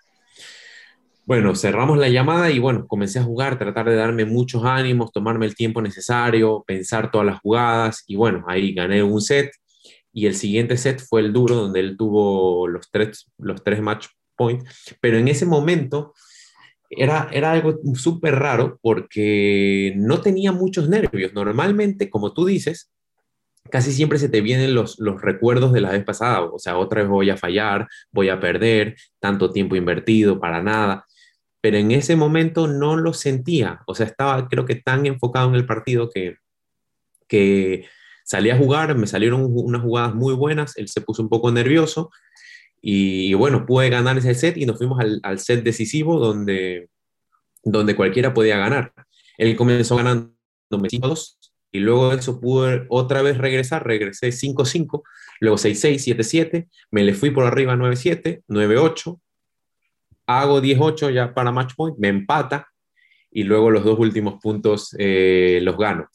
Bueno, 1.25 1.55
cerramos 1.55 1.99
la 1.99 2.09
llamada 2.09 2.51
y 2.51 2.59
bueno, 2.59 2.87
comencé 2.89 3.21
a 3.21 3.23
jugar, 3.23 3.57
tratar 3.57 3.89
de 3.89 3.95
darme 3.95 4.25
muchos 4.25 4.65
ánimos, 4.65 5.13
tomarme 5.13 5.47
el 5.47 5.55
tiempo 5.55 5.81
necesario, 5.81 6.65
pensar 6.67 7.13
todas 7.13 7.27
las 7.27 7.41
jugadas 7.41 8.03
y 8.09 8.17
bueno, 8.17 8.45
ahí 8.49 8.75
gané 8.75 9.05
un 9.05 9.21
set 9.21 9.53
y 10.13 10.27
el 10.27 10.35
siguiente 10.35 10.77
set 10.77 11.01
fue 11.01 11.21
el 11.21 11.33
duro 11.33 11.55
donde 11.55 11.79
él 11.79 11.97
tuvo 11.97 12.67
los 12.67 12.91
tres, 12.91 13.31
los 13.39 13.63
tres 13.63 13.81
match 13.81 14.09
points, 14.37 14.97
pero 15.01 15.17
en 15.17 15.29
ese 15.29 15.47
momento 15.47 16.13
era, 16.91 17.29
era 17.33 17.53
algo 17.53 17.79
súper 17.95 18.35
raro 18.35 18.81
porque 18.83 19.95
no 19.97 20.21
tenía 20.21 20.51
muchos 20.51 20.89
nervios. 20.89 21.33
Normalmente, 21.35 22.11
como 22.11 22.33
tú 22.33 22.47
dices, 22.47 22.91
casi 23.71 23.93
siempre 23.93 24.19
se 24.19 24.29
te 24.29 24.41
vienen 24.41 24.75
los, 24.75 24.99
los 24.99 25.23
recuerdos 25.23 25.73
de 25.73 25.83
la 25.83 25.93
vez 25.93 26.05
pasada, 26.05 26.43
o 26.43 26.59
sea, 26.59 26.77
otra 26.79 27.03
vez 27.03 27.11
voy 27.11 27.31
a 27.31 27.37
fallar, 27.37 27.87
voy 28.11 28.29
a 28.29 28.41
perder, 28.41 28.97
tanto 29.21 29.53
tiempo 29.53 29.77
invertido 29.77 30.41
para 30.41 30.61
nada 30.61 31.07
pero 31.63 31.79
en 31.79 31.93
ese 31.93 32.17
momento 32.17 32.67
no 32.67 32.97
lo 32.97 33.15
sentía, 33.15 33.83
o 33.87 33.95
sea, 33.95 34.07
estaba 34.07 34.49
creo 34.49 34.67
que 34.67 34.75
tan 34.75 35.07
enfocado 35.07 35.49
en 35.49 35.55
el 35.55 35.65
partido 35.65 36.11
que, 36.11 36.35
que 37.29 37.87
salí 38.25 38.51
a 38.51 38.59
jugar, 38.59 38.97
me 38.97 39.07
salieron 39.07 39.47
unas 39.49 39.81
jugadas 39.81 40.15
muy 40.15 40.35
buenas, 40.35 40.77
él 40.77 40.89
se 40.89 41.01
puso 41.01 41.23
un 41.23 41.29
poco 41.29 41.53
nervioso 41.53 42.11
y, 42.81 43.33
bueno, 43.35 43.65
pude 43.65 43.91
ganar 43.91 44.19
ese 44.19 44.35
set 44.35 44.57
y 44.57 44.67
nos 44.67 44.77
fuimos 44.77 44.99
al, 45.23 45.39
set 45.39 45.63
decisivo 45.63 46.19
donde, 46.19 46.89
donde 47.63 47.95
cualquiera 47.95 48.35
podía 48.35 48.59
ganar. 48.59 48.93
Él 49.39 49.55
comenzó 49.55 49.95
ganando 49.95 50.35
5-2 50.69 51.37
y 51.71 51.79
luego 51.79 52.13
eso 52.13 52.41
pude 52.41 52.87
otra 52.89 53.23
vez 53.23 53.39
regresar, 53.39 53.87
regresé 53.87 54.31
5-5, 54.31 55.03
luego 55.39 55.59
6-6, 55.59 56.17
7-7, 56.17 56.69
me 56.91 57.05
le 57.05 57.15
fui 57.15 57.31
por 57.31 57.47
arriba 57.47 57.77
9-7, 57.77 58.43
9-8, 58.49 59.21
hago 60.27 60.61
18 60.61 61.11
ya 61.11 61.35
para 61.35 61.53
match 61.53 61.75
point, 61.77 61.97
me 61.99 62.09
empata 62.09 62.69
y 63.31 63.45
luego 63.45 63.71
los 63.71 63.85
dos 63.85 63.99
últimos 63.99 64.41
puntos 64.41 64.95
eh, 64.99 65.61
los 65.63 65.77
gano. 65.77 66.09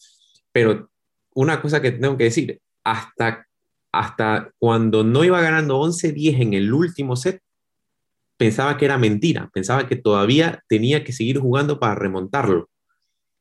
Pero 0.52 0.90
una 1.34 1.62
cosa 1.62 1.82
que 1.82 1.92
tengo 1.92 2.18
que 2.18 2.26
decir, 2.26 2.62
hasta, 2.84 3.48
hasta 3.92 4.52
cuando 4.60 5.04
no 5.04 5.24
iba 5.24 5.42
ganando 5.42 5.82
11-10 5.82 6.42
en 6.42 6.54
el 6.54 6.74
último 6.74 7.16
set, 7.16 7.42
pensaba 8.38 8.78
que 8.78 8.86
era 8.86 8.98
mentira, 8.98 9.50
pensaba 9.54 9.88
que 9.88 9.96
todavía 9.96 10.64
tenía 10.68 11.04
que 11.04 11.12
seguir 11.12 11.40
jugando 11.40 11.80
para 11.80 11.96
remontarlo. 11.96 12.70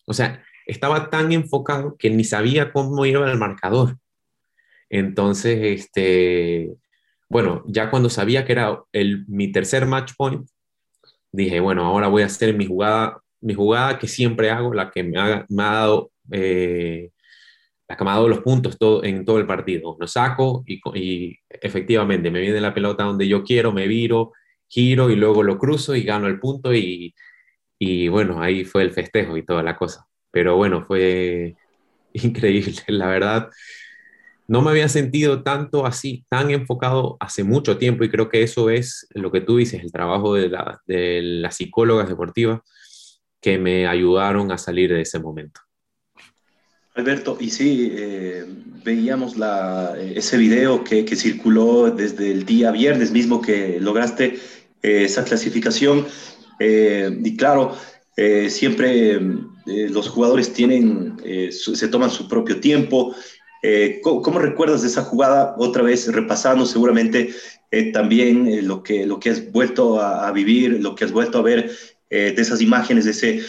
O 0.07 0.15
sea, 0.15 0.43
estaba 0.67 1.11
tan 1.11 1.33
enfocado 1.33 1.97
que 1.97 2.11
ni 2.11 2.25
sabía 2.25 2.73
cómo 2.73 3.05
iba 3.05 3.31
el 3.31 3.39
marcador. 3.39 3.99
Entonces, 4.89 5.59
este, 5.63 6.77
bueno, 7.29 7.65
ya 7.67 7.91
cuando 7.91 8.09
sabía 8.09 8.45
que 8.45 8.53
era 8.53 8.83
el, 8.93 9.27
mi 9.29 9.51
tercer 9.53 9.87
match 9.87 10.13
point, 10.17 10.49
dije, 11.37 11.61
bueno, 11.61 11.85
ahora 11.85 12.09
voy 12.09 12.23
a 12.23 12.27
hacer 12.27 12.55
mi 12.57 12.67
jugada, 12.67 13.21
mi 13.41 13.55
jugada 13.55 13.99
que 13.99 14.09
siempre 14.09 14.51
hago, 14.51 14.75
la 14.75 14.91
que 14.91 15.03
me, 15.03 15.19
ha, 15.21 15.47
me 15.49 15.63
dado... 15.63 16.11
Eh, 16.33 17.11
ha 17.89 18.05
dado 18.05 18.29
los 18.29 18.41
puntos 18.41 18.79
todo, 18.79 19.05
en 19.05 19.25
todo 19.25 19.39
el 19.39 19.47
partido. 19.47 19.97
Lo 19.99 20.09
saco 20.09 20.65
y, 20.67 20.81
y, 20.95 21.39
efectivamente 21.49 22.31
me 22.31 22.41
viene 22.41 22.61
la 22.61 22.75
pelota 22.75 23.05
donde 23.05 23.29
yo 23.29 23.45
quiero, 23.45 23.73
me 23.73 23.87
viro, 23.87 24.33
giro 24.69 25.11
y 25.11 25.17
luego 25.17 25.43
lo 25.43 25.59
cruzo 25.59 25.95
y 25.95 26.03
gano 26.03 26.27
el 26.27 26.41
punto 26.41 26.75
y, 26.75 27.15
y 27.79 28.09
bueno, 28.09 28.43
ahí 28.43 28.65
fue 28.65 28.83
el 28.83 28.93
festejo 28.93 29.37
y 29.37 29.45
toda 29.45 29.63
la 29.63 29.77
cosa. 29.77 30.07
Pero 30.31 30.57
bueno, 30.57 30.85
fue 30.85 31.55
increíble, 32.13 32.75
la 32.89 33.07
verdad 33.07 33.51
no 34.49 34.63
me 34.63 34.71
había 34.71 34.89
sentido 34.89 35.43
tanto 35.43 35.87
así, 35.87 36.25
tan 36.29 36.51
enfocado 36.51 37.17
hace 37.21 37.43
mucho 37.43 37.79
tiempo 37.79 38.05
y 38.05 38.11
creo 38.11 38.29
que 38.29 38.43
eso 38.43 38.71
es 38.71 39.07
lo 39.11 39.33
que 39.33 39.41
tú 39.41 39.57
dices, 39.57 39.83
el 39.83 39.93
trabajo 39.93 40.35
de, 40.35 40.49
las 41.23 41.57
psicólogas 41.57 42.09
deportivas 42.09 42.61
que 43.41 43.59
me 43.59 43.87
ayudaron 43.87 44.53
a 44.53 44.59
salir 44.59 44.93
de 44.93 45.03
ese 45.03 45.19
momento. 45.19 45.61
Alberto, 46.95 47.37
y 47.39 47.51
sí, 47.51 47.93
eh, 47.95 48.47
veíamos 48.83 49.35
ese 50.15 50.37
video 50.39 50.83
que, 50.83 51.05
circuló 51.15 51.91
desde 51.91 52.31
el 52.31 52.47
día 52.47 52.71
viernes 52.71 53.11
mismo 53.11 53.43
que 53.43 53.79
lograste 53.81 54.39
eh, 54.83 55.05
esa 55.05 55.25
clasificación. 55.25 56.07
Eh, 56.59 57.21
y 57.23 57.37
claro, 57.37 57.77
siempre 58.49 59.21
los 59.67 60.09
jugadores 60.09 60.51
tienen, 60.55 61.19
se 61.51 61.89
toman 61.89 62.09
su 62.09 62.27
propio 62.27 62.61
tiempo 62.61 63.15
eh, 63.69 64.01
¿cómo, 64.01 64.39
recuerdas 64.39 64.83
de 64.83 64.87
esa 64.87 65.03
jugada? 65.03 65.57
Otra 65.59 65.83
vez 65.83 66.07
repasando 66.13 66.65
seguramente 66.67 67.35
eh, 67.73 67.91
también 67.91 68.47
eh, 68.47 68.63
lo, 68.63 68.85
que, 68.85 69.05
lo 69.05 69.19
que 69.19 69.31
has 69.31 69.51
vuelto 69.51 70.01
a, 70.01 70.31
vivir, 70.31 70.81
lo 70.81 70.95
que 70.95 71.05
has 71.05 71.11
vuelto 71.11 71.39
a 71.39 71.43
ver 71.43 71.77
de 72.09 72.41
esas 72.41 72.61
imágenes, 72.61 73.07
de 73.07 73.11
ese 73.11 73.43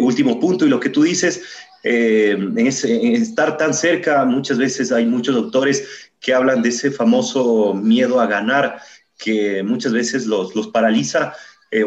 último 0.00 0.38
punto 0.38 0.66
y 0.66 0.68
lo 0.68 0.78
que 0.78 0.90
tú 0.90 1.04
dices, 1.04 1.42
en, 1.82 2.58
estar 2.58 3.56
tan 3.56 3.72
cerca, 3.72 4.26
muchas 4.26 4.58
veces 4.58 4.92
hay 4.92 5.06
muchos 5.06 5.34
doctores 5.34 6.10
que 6.20 6.34
hablan 6.34 6.60
de 6.60 6.68
ese 6.68 6.90
famoso 6.90 7.72
miedo 7.72 8.20
a 8.20 8.26
ganar 8.26 8.78
que 9.16 9.62
muchas 9.62 9.94
veces 9.94 10.26
los, 10.26 10.54
los 10.54 10.68
paraliza 10.68 11.32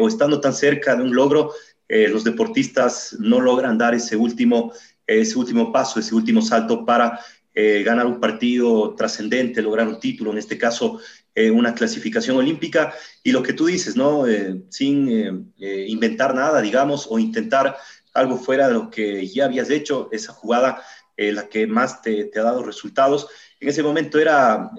o 0.00 0.08
estando 0.08 0.40
tan 0.40 0.54
cerca 0.54 0.96
de 0.96 1.04
un 1.04 1.14
logro, 1.14 1.52
los 1.88 2.24
deportistas 2.24 3.16
no 3.20 3.38
logran 3.40 3.78
dar 3.78 3.94
ese 3.94 4.16
último, 4.16 4.72
ese 5.06 5.38
último 5.38 5.70
paso, 5.70 6.00
ese 6.00 6.16
último 6.16 6.42
salto 6.42 6.84
para 6.84 7.20
eh, 7.58 7.82
ganar 7.82 8.04
un 8.04 8.20
partido 8.20 8.94
trascendente, 8.94 9.62
lograr 9.62 9.88
un 9.88 9.98
título, 9.98 10.30
en 10.30 10.36
este 10.36 10.58
caso 10.58 11.00
eh, 11.34 11.50
una 11.50 11.74
clasificación 11.74 12.36
olímpica, 12.36 12.92
y 13.22 13.32
lo 13.32 13.42
que 13.42 13.54
tú 13.54 13.64
dices, 13.64 13.96
¿no? 13.96 14.28
Eh, 14.28 14.60
sin 14.68 15.54
inventar 15.58 16.34
nada, 16.34 16.60
digamos, 16.60 17.06
o 17.08 17.18
intentar 17.18 17.74
algo 18.12 18.36
fuera 18.36 18.68
de 18.68 18.74
lo 18.74 18.90
que 18.90 19.26
ya 19.26 19.46
habías 19.46 19.70
hecho, 19.70 20.10
esa 20.12 20.34
jugada, 20.34 20.82
la 21.16 21.48
que 21.48 21.66
más 21.66 22.02
te, 22.02 22.30
ha 22.36 22.42
dado 22.42 22.62
resultados. 22.62 23.26
En 23.58 23.70
ese 23.70 23.82
momento 23.82 24.18
era 24.18 24.70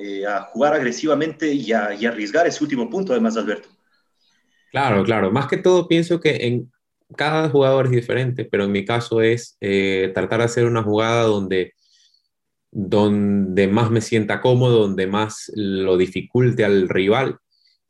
jugar 0.51 0.75
agresivamente 0.75 1.51
y 1.51 1.73
arriesgar 1.73 2.45
ese 2.45 2.63
último 2.63 2.91
punto, 2.91 3.11
además, 3.11 3.37
Alberto. 3.37 3.69
Claro, 4.69 5.03
claro. 5.03 5.31
Más 5.31 5.47
que 5.47 5.57
todo 5.57 5.87
pienso 5.87 6.19
que 6.19 6.45
en 6.45 6.71
cada 7.15 7.49
jugador 7.49 7.85
es 7.85 7.91
diferente, 7.91 8.45
pero 8.45 8.65
en 8.65 8.71
mi 8.71 8.85
caso 8.85 9.21
es 9.21 9.57
tratar 10.13 10.39
de 10.39 10.45
hacer 10.45 10.65
una 10.65 10.83
jugada 10.83 11.23
donde 11.23 11.73
donde 12.79 13.67
más 13.67 13.89
me 13.89 14.01
sienta 14.01 14.39
cómodo, 14.39 14.81
donde 14.81 15.07
más 15.07 15.51
lo 15.55 15.97
dificulte 15.97 16.63
al 16.63 16.87
rival. 16.87 17.39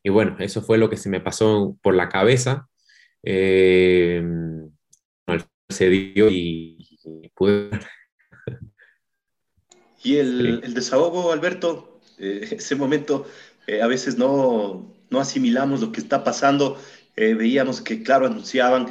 Y 0.02 0.08
bueno, 0.08 0.36
eso 0.38 0.62
fue 0.62 0.78
lo 0.78 0.88
que 0.88 0.96
se 0.96 1.10
me 1.10 1.20
pasó 1.20 1.76
por 1.82 1.94
la 1.94 2.08
cabeza. 2.08 2.70
Eh, 3.22 4.24
se 5.68 5.90
dio 5.90 6.30
y, 6.30 6.88
pude... 7.34 7.68
Y 10.02 10.16
el, 10.16 10.72
desahogo, 10.72 11.32
Alberto, 11.32 12.00
eh, 12.18 12.48
ese 12.52 12.74
momento, 12.74 13.26
eh, 13.66 13.82
a 13.82 13.86
veces 13.88 14.16
no, 14.16 14.94
no, 15.10 15.20
asimilamos 15.20 15.82
lo 15.82 15.92
que 15.92 16.00
está 16.00 16.24
pasando. 16.24 16.78
veíamos 17.14 17.82
que, 17.82 18.02
claro, 18.02 18.24
anunciaban 18.24 18.86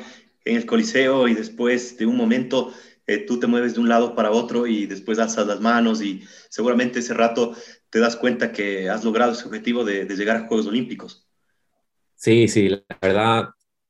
en 0.46 0.58
el 0.58 0.68
Coliseo 0.68 1.27
y 1.27 1.34
después 1.34 1.98
de 1.98 2.06
un 2.06 2.18
momento 2.18 2.72
eh, 3.08 3.26
tú 3.26 3.40
te 3.40 3.48
mueves 3.48 3.74
de 3.74 3.80
un 3.80 3.90
lado 3.90 4.14
para 4.16 4.32
otro 4.32 4.68
y 4.68 4.86
después 4.86 5.18
alzas 5.18 5.48
las 5.48 5.62
manos 5.62 6.02
y 6.02 6.24
seguramente 6.50 7.00
ese 7.00 7.14
rato 7.14 7.56
te 7.90 8.00
das 8.00 8.18
cuenta 8.18 8.52
que 8.52 8.90
has 8.90 9.04
logrado 9.04 9.32
ese 9.32 9.46
objetivo 9.46 9.84
de, 9.86 10.06
llegar 10.06 10.38
a 10.38 10.48
Juegos 10.48 10.68
Olímpicos. 10.68 11.26
Sí, 12.16 12.48
sí, 12.48 12.70
la 12.70 12.84
verdad, 13.02 13.50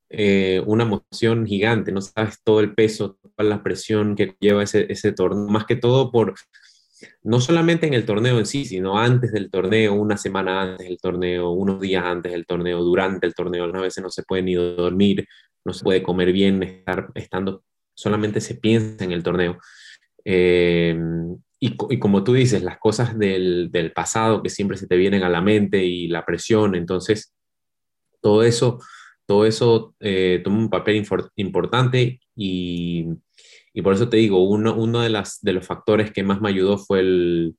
eh, 0.10 0.62
una 0.66 0.84
emoción 0.84 1.46
gigante, 1.46 1.92
no 1.92 2.02
sabes 2.02 2.42
todo 2.44 2.60
el 2.60 2.76
peso, 2.76 3.18
toda 3.22 3.50
la 3.50 3.64
presión 3.64 4.16
que 4.16 4.36
lleva 4.40 4.64
ese, 4.64 4.86
ese 4.90 5.12
torneo, 5.14 5.48
más 5.48 5.66
que 5.66 5.78
todo 5.78 6.12
por, 6.12 6.36
no 7.24 7.40
solamente 7.42 7.88
en 7.88 7.94
el 7.94 8.06
torneo 8.06 8.40
en 8.40 8.46
sí, 8.46 8.66
sino 8.66 8.98
antes 8.98 9.32
del 9.32 9.50
torneo, 9.50 9.94
una 9.94 10.18
semana 10.18 10.62
antes 10.62 10.88
del 10.88 10.98
torneo, 10.98 11.52
unos 11.52 11.80
días 11.80 12.04
antes 12.04 12.32
del 12.32 12.46
torneo, 12.46 12.84
durante 12.84 13.28
el 13.28 13.34
torneo, 13.34 13.66
a 13.66 13.82
veces 13.82 14.04
no 14.04 14.10
se 14.10 14.24
puede 14.24 14.44
ni 14.44 14.56
dormir, 14.56 15.28
no 15.66 15.74
se 15.74 15.84
puede 15.84 16.04
comer 16.04 16.32
bien, 16.32 16.64
estar 16.64 17.10
estando, 17.16 17.64
solamente 17.98 18.40
se 18.40 18.56
piensa 18.56 19.04
en 19.04 19.12
el 19.12 19.24
torneo. 19.24 19.58
Eh, 20.24 20.96
y, 21.60 21.76
como 22.00 22.24
tú 22.24 22.34
dices, 22.34 22.62
las 22.62 22.78
cosas 22.78 23.18
del, 23.18 23.70
del, 23.72 23.92
pasado 23.92 24.44
que 24.44 24.50
siempre 24.50 24.78
se 24.78 24.86
te 24.86 24.96
vienen 24.96 25.24
a 25.24 25.30
la 25.30 25.42
mente 25.42 25.84
y 25.84 26.08
la 26.08 26.24
presión, 26.24 26.76
entonces 26.76 27.34
todo 28.22 28.44
eso 28.44 28.80
todo 29.28 29.46
eso 29.46 29.94
eh, 30.00 30.42
un 30.48 30.70
papel 30.70 31.06
importante 31.36 32.22
y, 32.36 33.06
por 33.84 33.94
eso 33.94 34.10
te 34.10 34.18
digo, 34.18 34.50
uno, 34.50 34.74
uno 34.76 35.02
de, 35.02 35.10
las, 35.10 35.40
de 35.42 35.54
los 35.54 35.68
factores 35.68 36.12
que 36.12 36.24
más 36.24 36.42
me 36.42 36.50
ayudó 36.50 36.80
fue 36.80 37.52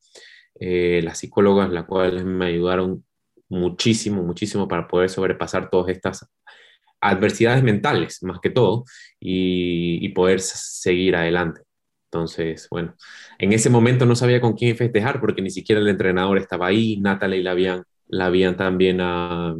eh, 0.58 1.00
las 1.04 1.18
psicólogas, 1.18 1.70
las 1.70 1.84
cuales 1.84 2.24
me 2.24 2.46
ayudaron 2.46 3.04
muchísimo, 3.48 4.24
muchísimo 4.24 4.66
para 4.66 4.88
poder 4.88 5.10
sobrepasar 5.10 5.70
todas 5.70 5.90
estas 5.90 6.26
adversidades 7.00 7.62
mentales, 7.62 8.22
más 8.22 8.40
que 8.40 8.50
todo, 8.50 8.84
y, 9.20 10.04
y 10.04 10.08
poder 10.10 10.40
seguir 10.40 11.16
adelante. 11.16 11.62
Entonces, 12.06 12.68
bueno, 12.70 12.94
en 13.38 13.52
ese 13.52 13.70
momento 13.70 14.06
no 14.06 14.16
sabía 14.16 14.40
con 14.40 14.54
quién 14.54 14.76
festejar 14.76 15.20
porque 15.20 15.42
ni 15.42 15.50
siquiera 15.50 15.80
el 15.80 15.88
entrenador 15.88 16.38
estaba 16.38 16.66
ahí, 16.68 16.98
Natalie 16.98 17.42
la 17.42 17.50
habían, 17.52 17.84
la 18.08 18.26
habían 18.26 18.56
también 18.56 19.00
a, 19.00 19.54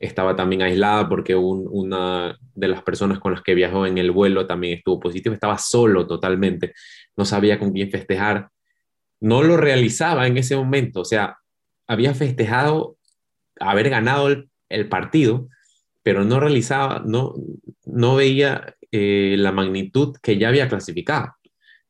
estaba 0.00 0.34
también 0.34 0.62
aislada 0.62 1.08
porque 1.08 1.36
una 1.36 2.36
de 2.54 2.68
las 2.68 2.82
personas 2.82 3.20
con 3.20 3.32
las 3.32 3.42
que 3.42 3.54
viajó 3.54 3.86
en 3.86 3.98
el 3.98 4.10
vuelo 4.10 4.46
también 4.46 4.78
estuvo 4.78 4.98
positivo, 4.98 5.34
estaba 5.34 5.58
solo 5.58 6.06
totalmente, 6.06 6.72
no 7.16 7.26
sabía 7.26 7.58
con 7.58 7.72
quién 7.72 7.90
festejar, 7.90 8.48
no 9.20 9.42
lo 9.42 9.58
realizaba 9.58 10.26
en 10.26 10.38
ese 10.38 10.56
momento, 10.56 11.02
o 11.02 11.04
sea, 11.04 11.36
había 11.86 12.14
festejado 12.14 12.96
haber 13.60 13.90
ganado 13.90 14.28
el, 14.70 14.88
partido, 14.88 15.48
pero 16.02 16.24
no 16.24 16.40
realizaba, 16.40 17.02
no, 17.04 17.34
no 17.92 18.16
veía 18.16 18.74
eh, 18.92 19.36
la 19.38 19.52
magnitud 19.52 20.16
que 20.22 20.38
ya 20.38 20.48
había 20.48 20.68
clasificado. 20.68 21.34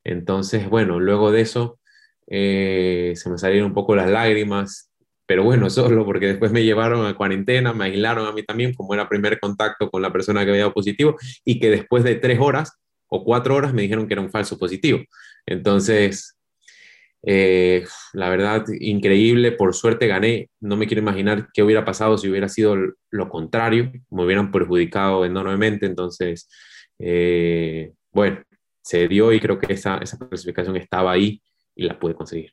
Entonces, 0.04 0.68
bueno, 0.68 1.00
luego 1.00 1.30
de 1.32 1.42
eso 1.42 1.78
eh, 2.26 3.12
se 3.16 3.30
me 3.30 3.38
salieron 3.38 3.68
un 3.68 3.74
poco 3.74 3.94
las 3.94 4.08
lágrimas, 4.08 4.90
pero 5.26 5.44
bueno, 5.44 5.70
solo 5.70 6.04
porque 6.04 6.26
después 6.26 6.52
me 6.52 6.64
llevaron 6.64 7.06
a 7.06 7.14
cuarentena, 7.14 7.72
me 7.72 7.86
aislaron 7.86 8.26
a 8.26 8.32
mí 8.32 8.42
también, 8.44 8.74
como 8.74 8.94
era 8.94 9.08
primer 9.08 9.38
contacto 9.40 9.90
con 9.90 10.02
la 10.02 10.12
persona 10.12 10.44
que 10.44 10.50
había 10.50 10.62
dado 10.62 10.74
positivo, 10.74 11.16
y 11.44 11.60
que 11.60 11.70
después 11.70 12.04
de 12.04 12.16
tres 12.16 12.38
horas 12.40 12.72
o 13.08 13.24
cuatro 13.24 13.56
horas 13.56 13.74
me 13.74 13.82
dijeron 13.82 14.06
que 14.06 14.14
era 14.14 14.22
un 14.22 14.30
falso 14.30 14.58
positivo. 14.58 15.00
Entonces, 15.46 16.36
eh, 17.22 17.84
la 18.12 18.30
verdad, 18.30 18.64
increíble, 18.80 19.52
por 19.52 19.74
suerte 19.74 20.06
gané, 20.06 20.50
no 20.60 20.76
me 20.76 20.86
quiero 20.86 21.02
imaginar 21.02 21.48
qué 21.52 21.62
hubiera 21.62 21.84
pasado 21.84 22.16
si 22.18 22.28
hubiera 22.28 22.48
sido 22.48 22.76
lo 23.10 23.28
contrario, 23.28 23.92
me 24.10 24.24
hubieran 24.24 24.50
perjudicado 24.50 25.24
enormemente, 25.24 25.86
entonces, 25.86 26.48
eh, 26.98 27.92
bueno, 28.12 28.42
se 28.82 29.08
dio 29.08 29.32
y 29.32 29.40
creo 29.40 29.58
que 29.58 29.72
esa, 29.72 29.98
esa 29.98 30.18
clasificación 30.18 30.76
estaba 30.76 31.12
ahí 31.12 31.42
y 31.74 31.84
la 31.84 31.98
pude 31.98 32.14
conseguir. 32.14 32.52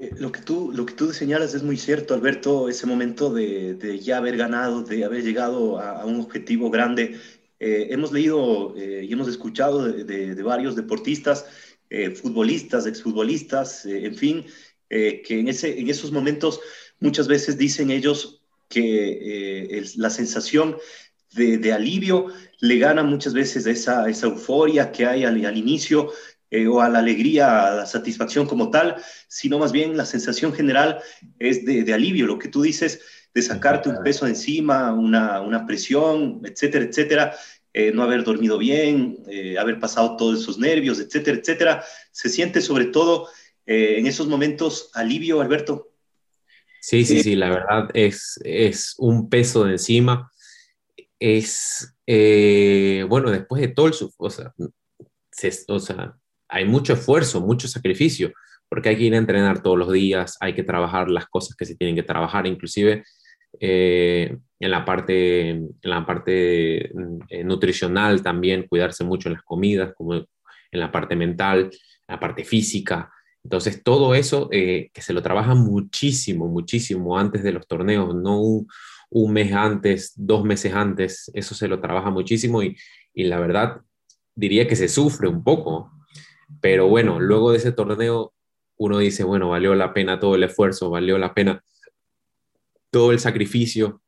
Eh, 0.00 0.12
lo 0.18 0.30
que, 0.30 0.40
tú, 0.40 0.70
lo 0.72 0.86
que 0.86 0.94
tú 0.94 1.12
señalas 1.12 1.54
es 1.54 1.62
muy 1.62 1.76
cierto, 1.76 2.14
Alberto, 2.14 2.68
ese 2.68 2.86
momento 2.86 3.32
de, 3.32 3.74
de 3.74 3.98
ya 3.98 4.18
haber 4.18 4.36
ganado, 4.36 4.82
de 4.82 5.04
haber 5.04 5.24
llegado 5.24 5.80
a, 5.80 6.04
un 6.04 6.20
objetivo 6.20 6.70
grande. 6.70 7.16
Eh, 7.58 7.88
hemos 7.90 8.12
leído 8.12 8.76
eh, 8.76 9.04
y 9.08 9.12
hemos 9.12 9.26
escuchado 9.26 9.84
de, 9.84 10.04
de, 10.04 10.42
varios 10.44 10.76
deportistas, 10.76 11.46
futbolistas, 12.20 12.86
exfutbolistas, 12.86 13.86
en 13.86 14.14
fin, 14.14 14.46
que 14.88 15.24
en, 15.28 15.48
ese, 15.48 15.78
en 15.78 15.88
esos 15.88 16.12
momentos 16.12 16.60
muchas 17.00 17.28
veces 17.28 17.56
dicen 17.56 17.90
ellos 17.90 18.42
que 18.68 19.82
la 19.96 20.10
sensación 20.10 20.76
de, 21.32 21.72
alivio 21.72 22.26
le 22.60 22.78
gana 22.78 23.02
muchas 23.02 23.32
veces 23.32 23.66
esa, 23.66 24.08
esa 24.08 24.26
euforia 24.26 24.92
que 24.92 25.06
hay 25.06 25.24
al, 25.24 25.44
al 25.44 25.56
inicio, 25.56 26.12
eh, 26.50 26.66
o 26.66 26.80
a 26.80 26.88
la 26.88 27.00
alegría, 27.00 27.66
a 27.66 27.74
la 27.74 27.86
satisfacción 27.86 28.46
como 28.46 28.70
tal, 28.70 28.96
sino 29.28 29.58
más 29.58 29.70
bien 29.70 29.98
la 29.98 30.06
sensación 30.06 30.54
general 30.54 30.98
es 31.38 31.62
de, 31.66 31.92
alivio, 31.92 32.26
lo 32.26 32.38
que 32.38 32.48
tú 32.48 32.62
dices, 32.62 33.02
de 33.34 33.42
sacarte 33.42 33.90
un 33.90 34.02
peso 34.02 34.26
encima, 34.26 34.94
una, 34.94 35.42
una 35.42 35.66
presión, 35.66 36.40
etcétera, 36.42 36.86
etcétera, 36.86 37.36
eh, 37.72 37.92
no 37.92 38.02
haber 38.02 38.24
dormido 38.24 38.58
bien, 38.58 39.18
eh, 39.28 39.58
haber 39.58 39.78
pasado 39.78 40.16
todos 40.16 40.40
esos 40.40 40.58
nervios, 40.58 41.00
etcétera, 41.00 41.38
etcétera. 41.38 41.84
Se 42.12 42.28
siente 42.28 42.60
sobre 42.60 42.86
todo 42.86 43.28
en 43.70 44.06
esos 44.06 44.28
momentos 44.28 44.90
alivio, 44.94 45.42
Alberto. 45.42 45.92
Sí, 46.80 47.04
sí, 47.04 47.22
sí, 47.22 47.36
la 47.36 47.50
verdad 47.50 47.90
es, 47.92 48.40
es 48.42 48.94
un 48.96 49.28
peso 49.28 49.64
de 49.64 49.72
encima. 49.72 50.30
Es, 51.18 51.94
bueno, 52.06 53.30
después 53.30 53.60
de 53.60 53.68
el, 53.68 54.14
o 54.16 54.30
o 55.68 55.78
sea, 55.80 56.16
hay 56.48 56.64
mucho 56.64 56.94
esfuerzo, 56.94 57.42
mucho 57.42 57.68
sacrificio, 57.68 58.32
porque 58.70 58.88
hay 58.88 58.96
que 58.96 59.04
ir 59.04 59.14
a 59.14 59.18
entrenar 59.18 59.62
todos 59.62 59.78
los 59.78 59.92
días, 59.92 60.38
hay 60.40 60.54
que 60.54 60.62
trabajar 60.62 61.10
las 61.10 61.26
cosas 61.26 61.54
que 61.54 61.66
se 61.66 61.76
tienen 61.76 61.94
que 61.94 62.02
trabajar, 62.02 62.46
inclusive 62.46 63.04
eh, 63.60 64.36
en 64.60 64.70
la 64.70 64.84
parte, 64.84 65.50
en 65.50 65.76
la 65.82 66.04
parte 66.04 66.86
eh, 67.28 67.44
nutricional 67.44 68.22
también, 68.22 68.66
cuidarse 68.68 69.04
mucho 69.04 69.28
en 69.28 69.34
las 69.34 69.42
comidas, 69.42 69.94
como 69.96 70.14
en 70.14 70.26
la 70.72 70.90
parte 70.90 71.16
mental, 71.16 71.70
en 71.70 72.14
la 72.14 72.20
parte 72.20 72.44
física. 72.44 73.12
Entonces, 73.44 73.82
todo 73.82 74.14
eso 74.14 74.48
eh, 74.50 74.90
que 74.92 75.00
se 75.00 75.12
lo 75.12 75.22
trabaja 75.22 75.54
muchísimo, 75.54 76.48
muchísimo 76.48 77.18
antes 77.18 77.42
de 77.42 77.52
los 77.52 77.66
torneos, 77.66 78.14
no 78.14 78.40
un, 78.40 79.32
mes 79.32 79.52
antes, 79.52 80.12
dos 80.16 80.44
meses 80.44 80.74
antes, 80.74 81.30
eso 81.34 81.54
se 81.54 81.68
lo 81.68 81.80
trabaja 81.80 82.10
muchísimo 82.10 82.62
y, 82.62 82.76
y 83.14 83.24
la 83.24 83.38
verdad 83.38 83.80
diría 84.34 84.66
que 84.66 84.76
se 84.76 84.88
sufre 84.88 85.28
un 85.28 85.42
poco, 85.42 85.90
pero 86.60 86.88
bueno, 86.88 87.20
luego 87.20 87.52
de 87.52 87.58
ese 87.58 87.72
torneo 87.72 88.34
uno 88.76 88.98
dice, 88.98 89.24
bueno, 89.24 89.48
valió 89.48 89.74
la 89.74 89.94
pena 89.94 90.20
todo 90.20 90.34
el 90.34 90.42
esfuerzo, 90.42 90.90
valió 90.90 91.16
la 91.18 91.32
pena 91.32 91.62
todo 92.90 93.12
el 93.12 93.20
sacrificio 93.20 94.02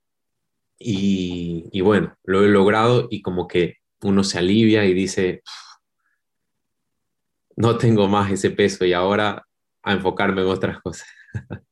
y, 0.79 1.81
bueno, 1.83 2.17
lo 2.25 2.43
he 2.43 2.49
logrado 2.49 3.07
y 3.11 3.21
como 3.21 3.47
que 3.47 3.77
uno 4.03 4.25
se 4.25 4.39
alivia 4.39 4.85
y 4.87 4.95
dice, 4.95 5.43
no 7.57 7.77
tengo 7.77 8.09
más 8.09 8.33
ese 8.33 8.51
peso 8.51 8.87
y 8.87 8.95
ahora 8.95 9.47
a 9.83 9.93
enfocarme 9.93 10.43
en 10.43 10.49
otras 10.49 10.81
cosas. 10.81 11.09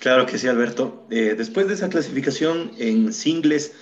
Claro 0.00 0.26
que 0.26 0.38
sí, 0.38 0.46
Alberto. 0.46 1.08
Eh, 1.10 1.34
después 1.36 1.66
de 1.66 1.74
esa 1.74 1.88
clasificación 1.88 2.70
en 2.78 3.12
singles, 3.12 3.74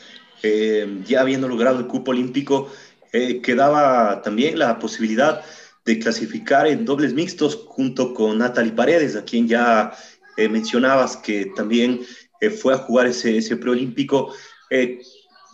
eh, 0.42 1.03
ya 1.05 1.20
habiendo 1.20 1.46
logrado 1.46 1.79
el 1.79 1.87
cupo 1.87 2.12
olímpico, 2.12 2.72
eh, 3.12 3.42
quedaba 3.42 4.22
también 4.22 4.59
la 4.59 4.79
posibilidad 4.79 5.44
de 5.85 5.99
clasificar 5.99 6.66
en 6.66 6.85
dobles 6.85 7.14
mixtos 7.14 7.64
junto 7.66 8.12
con 8.12 8.38
Natalie 8.38 8.72
Paredes, 8.72 9.14
a 9.14 9.25
quien 9.25 9.46
ya 9.46 9.92
eh, 10.37 10.49
mencionabas 10.49 11.16
que 11.16 11.46
también 11.57 12.01
eh, 12.40 12.51
fue 12.51 12.75
a 12.75 12.79
jugar 12.79 13.07
ese, 13.07 13.37
ese 13.38 13.57
preolímpico. 13.57 14.35
Eh, 14.70 15.01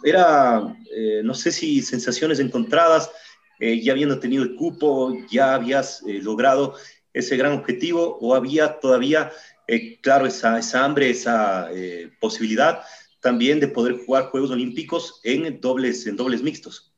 era, 0.05 0.75
no 1.23 1.33
sé 1.33 1.53
si 1.53 1.81
sensaciones 1.81 2.41
encontradas, 2.41 3.09
ya 3.61 3.93
habiendo 3.93 4.19
tenido 4.19 4.43
el 4.43 4.57
cupo, 4.57 5.17
ya 5.31 5.55
habías 5.55 6.03
logrado 6.05 6.75
ese 7.13 7.37
gran 7.37 7.53
objetivo 7.53 8.19
o 8.21 8.35
había 8.35 8.81
todavía, 8.81 9.31
claro, 10.01 10.27
esa, 10.27 10.59
esa 10.59 10.85
hambre, 10.85 11.09
esa 11.11 11.71
posibilidad 12.21 12.83
también 13.21 13.61
de 13.61 13.69
poder 13.69 14.05
jugar 14.05 14.31
Juegos 14.31 14.51
Olímpicos 14.51 15.21
en 15.23 15.61
dobles, 15.61 16.05
en 16.09 16.17
dobles 16.17 16.43
mixtos. 16.43 16.93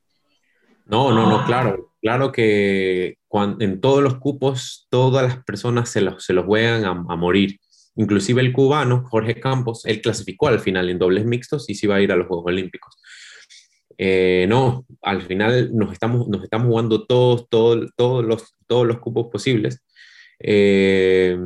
No, 0.87 1.12
no, 1.12 1.29
no, 1.29 1.44
claro. 1.44 1.94
Claro 2.01 2.33
que 2.33 3.16
en 3.61 3.81
todos 3.81 4.03
los 4.03 4.16
cupos 4.16 4.87
todas 4.90 5.25
las 5.25 5.42
personas 5.44 5.88
se 5.88 6.03
los, 6.03 6.23
se 6.23 6.35
los 6.35 6.44
juegan 6.44 6.85
a, 6.85 7.16
morir. 7.16 7.59
Inclusive 7.96 8.40
el 8.40 8.52
cubano, 8.52 9.04
Jorge 9.09 9.38
Campos, 9.40 9.85
él 9.87 10.00
clasificó 10.00 10.48
al 10.48 10.61
final 10.61 10.88
en 10.88 10.98
dobles 10.98 11.24
mixtos 11.24 11.70
y 11.70 11.74
se 11.74 11.87
iba 11.87 11.96
a 11.96 12.00
ir 12.00 12.11
a 12.11 12.16
los 12.16 12.26
Juegos 12.26 12.46
Olímpicos. 12.46 12.96
Eh, 13.96 14.46
no, 14.48 14.85
al 15.02 15.22
final 15.22 15.70
nos 15.74 15.92
estamos, 15.92 16.26
nos 16.28 16.42
estamos 16.42 16.66
jugando 16.66 17.07
todos, 17.07 17.48
todos, 17.48 17.90
todos, 17.96 18.24
los, 18.24 18.54
todos 18.66 18.87
los 18.87 18.98
cupos 18.98 19.28
posibles. 19.30 19.85
Eh, 20.40 21.38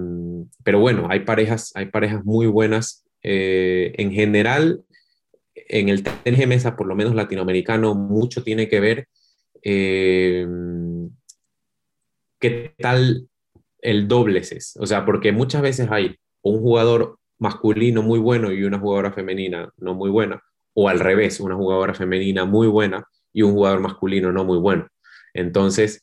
pero 0.65 0.81
bueno, 0.81 1.09
hay 1.11 1.21
parejas, 1.21 1.73
hay 1.75 1.87
parejas 1.87 2.25
muy 2.25 2.47
buenas. 2.47 3.05
Eh, 3.23 3.93
en 3.99 4.13
general, 4.13 4.83
en 5.55 5.89
el 5.91 6.03
tenis 6.03 6.47
mesa, 6.47 6.77
por 6.77 6.87
lo 6.87 6.95
menos 6.95 7.15
latinoamericano, 7.15 7.95
mucho 7.95 8.43
tiene 8.43 8.69
que 8.69 8.81
ver 8.81 9.09
qué 12.41 12.75
tal 12.79 13.29
el 13.83 14.09
dobles 14.09 14.53
es. 14.53 14.77
O 14.81 14.87
sea, 14.87 15.05
porque 15.05 15.33
muchas 15.33 15.61
veces 15.63 15.89
hay 15.91 16.17
un 16.43 16.61
jugador 16.61 17.19
masculino 17.39 18.03
muy 18.03 18.19
bueno 18.19 18.53
y 18.53 18.65
una 18.65 18.79
jugadora 18.79 19.13
femenina 19.13 19.71
no 19.77 19.95
muy 19.95 20.11
buena, 20.11 20.43
o 20.75 20.89
al 20.89 21.01
revés, 21.01 21.41
una 21.41 21.55
jugadora 21.55 21.95
femenina 21.95 22.45
muy 22.45 22.69
buena 22.69 23.05
y 23.33 23.43
un 23.43 23.53
jugador 23.53 23.81
masculino 23.81 24.33
no 24.33 24.45
muy 24.45 24.59
bueno. 24.59 24.89
Entonces, 25.35 26.03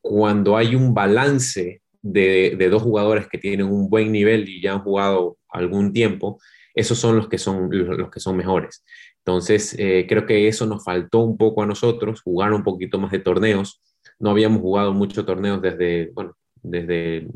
cuando 0.00 0.56
hay 0.56 0.74
un 0.74 0.94
balance 0.94 1.82
de, 2.02 2.68
dos 2.70 2.82
jugadores 2.82 3.26
que 3.28 3.38
tienen 3.38 3.66
un 3.66 3.88
buen 3.90 4.12
nivel 4.12 4.48
y 4.48 4.62
ya 4.62 4.72
han 4.72 4.82
jugado 4.82 5.38
algún 5.48 5.92
tiempo, 5.92 6.40
esos 6.74 6.98
son 6.98 7.16
los 7.16 7.28
que 7.28 7.38
son, 7.38 7.68
los 7.70 8.10
que 8.10 8.20
son 8.20 8.36
mejores. 8.36 8.84
Entonces, 9.18 9.74
eh, 9.78 10.06
creo 10.08 10.26
que 10.26 10.46
eso 10.46 10.66
nos 10.66 10.84
faltó 10.84 11.20
un 11.20 11.36
poco 11.36 11.62
a 11.62 11.66
nosotros, 11.66 12.22
jugar 12.22 12.52
un 12.52 12.62
poquito 12.62 12.98
más 12.98 13.10
de 13.10 13.18
torneos. 13.18 13.82
No 14.20 14.30
habíamos 14.30 14.60
jugado 14.60 14.92
muchos 14.92 15.26
torneos 15.26 15.60
desde, 15.60 16.12
bueno, 16.14 16.36
desde, 16.62 17.26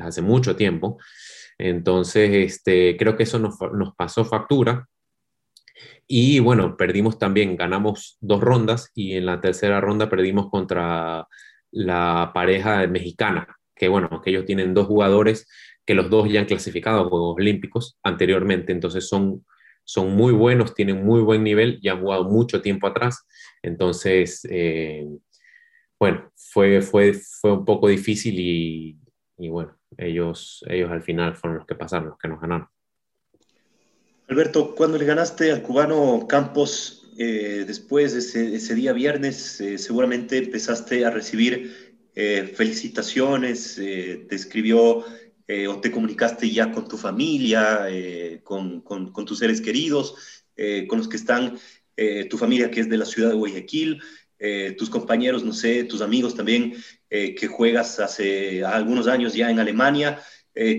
hace 0.00 0.22
mucho 0.22 0.56
tiempo. 0.56 0.98
Entonces, 1.58 2.30
este, 2.32 2.96
creo 2.96 3.16
que 3.16 3.24
eso 3.24 3.38
nos, 3.38 3.56
nos 3.72 3.94
pasó 3.96 4.24
factura. 4.24 4.88
Y 6.06 6.40
bueno, 6.40 6.76
perdimos 6.76 7.18
también, 7.18 7.56
ganamos 7.56 8.16
dos 8.20 8.40
rondas 8.40 8.90
y 8.94 9.14
en 9.14 9.26
la 9.26 9.40
tercera 9.40 9.80
ronda 9.80 10.08
perdimos 10.08 10.50
contra 10.50 11.26
la 11.70 12.30
pareja 12.34 12.86
mexicana, 12.86 13.46
que 13.76 13.88
bueno, 13.88 14.20
que 14.22 14.30
ellos 14.30 14.46
tienen 14.46 14.74
dos 14.74 14.86
jugadores 14.86 15.46
que 15.84 15.94
los 15.94 16.10
dos 16.10 16.30
ya 16.30 16.40
han 16.40 16.46
clasificado 16.46 17.00
a 17.00 17.08
Juegos 17.08 17.36
Olímpicos 17.38 17.98
anteriormente, 18.02 18.72
entonces 18.72 19.08
son, 19.08 19.46
son 19.84 20.14
muy 20.14 20.32
buenos, 20.32 20.74
tienen 20.74 21.04
muy 21.04 21.22
buen 21.22 21.42
nivel 21.42 21.78
y 21.82 21.88
han 21.88 22.00
jugado 22.00 22.24
mucho 22.24 22.60
tiempo 22.60 22.86
atrás, 22.86 23.26
entonces, 23.62 24.46
eh, 24.50 25.06
bueno, 25.98 26.30
fue, 26.36 26.82
fue, 26.82 27.14
fue 27.14 27.52
un 27.52 27.64
poco 27.64 27.88
difícil 27.88 28.38
y, 28.38 28.98
y 29.38 29.48
bueno, 29.48 29.77
ellos, 29.96 30.64
ellos 30.68 30.90
al 30.90 31.02
final 31.02 31.34
fueron 31.34 31.58
los 31.58 31.66
que 31.66 31.74
pasaron, 31.74 32.08
los 32.08 32.18
que 32.18 32.28
nos 32.28 32.40
ganaron. 32.40 32.68
Alberto, 34.28 34.74
cuando 34.74 34.98
le 34.98 35.06
ganaste 35.06 35.50
al 35.50 35.62
cubano 35.62 36.26
Campos 36.28 36.98
eh, 37.20 37.64
después 37.66 38.12
de 38.12 38.20
ese, 38.20 38.54
ese, 38.54 38.74
día 38.76 38.92
viernes, 38.92 39.60
eh, 39.60 39.76
seguramente 39.76 40.38
empezaste 40.38 41.04
a 41.04 41.10
recibir 41.10 41.98
eh, 42.14 42.52
felicitaciones, 42.54 43.74
te 43.76 44.34
escribió 44.34 45.04
o 45.68 45.80
te 45.80 45.90
comunicaste 45.90 46.50
ya 46.50 46.70
con 46.72 46.86
tu 46.86 46.98
familia, 46.98 47.86
con, 48.42 48.82
con, 48.82 49.12
con, 49.12 49.24
tus 49.24 49.38
seres 49.38 49.62
queridos, 49.62 50.14
con 50.88 50.98
los 50.98 51.08
que 51.08 51.16
están, 51.16 51.58
tu 52.28 52.36
familia 52.36 52.70
que 52.70 52.80
es 52.80 52.90
de 52.90 52.98
la 52.98 53.06
ciudad 53.06 53.30
de 53.30 53.36
Guayaquil, 53.36 54.02
tus 54.76 54.90
compañeros, 54.90 55.44
no 55.44 55.54
sé, 55.54 55.84
tus 55.84 56.02
amigos 56.02 56.34
también, 56.34 56.74
que 57.10 57.46
juegas 57.46 57.98
hace 58.00 58.64
algunos 58.64 59.06
años 59.06 59.34
ya 59.34 59.50
en 59.50 59.58
Alemania. 59.58 60.20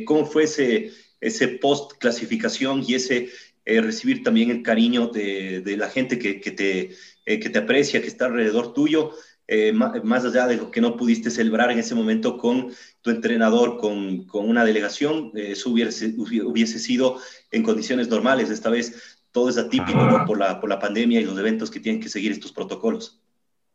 ¿Cómo 0.06 0.26
fue 0.26 0.44
ese 0.44 0.92
ese 1.22 1.48
post 1.48 1.94
clasificación 2.00 2.84
y 2.86 2.96
ese 2.96 3.30
eh, 3.66 3.82
recibir 3.82 4.24
también 4.24 4.50
el 4.50 4.64
cariño 4.64 5.08
de, 5.08 5.62
de 5.62 5.78
la 5.78 5.90
gente 5.90 6.18
que, 6.18 6.40
que 6.40 6.52
te, 6.52 6.92
eh, 7.26 7.40
que 7.40 7.50
te 7.50 7.60
aprecia, 7.60 8.02
que 8.02 8.08
está 8.08 8.26
alrededor 8.26 8.74
tuyo, 8.74 9.12
eh, 9.48 9.74
más, 9.74 10.26
allá 10.26 10.46
de 10.46 10.58
lo 10.58 10.70
que 10.70 10.80
no 10.80 10.96
pudiste 10.96 11.32
celebrar 11.32 11.72
en 11.72 11.80
ese 11.80 11.96
momento 11.96 12.38
con 12.38 12.72
tu 13.02 13.10
entrenador, 13.10 13.78
con, 13.78 14.26
con 14.26 14.48
una 14.48 14.64
delegación, 14.64 15.32
eso 15.34 15.72
hubiese, 15.72 16.14
hubiese 16.18 16.78
sido 16.78 17.20
en 17.50 17.64
condiciones 17.64 18.10
normales. 18.10 18.52
Esta 18.52 18.70
vez 18.70 19.18
todo 19.32 19.50
es 19.50 19.58
atípico 19.58 20.24
por, 20.28 20.38
la, 20.38 20.62
por 20.62 20.70
la 20.70 20.78
pandemia 20.78 21.20
y 21.20 21.26
los 21.26 21.38
eventos 21.40 21.72
que 21.72 21.80
tienen 21.80 22.00
que 22.00 22.10
seguir 22.10 22.32
estos 22.32 22.52
protocolos. 22.52 23.24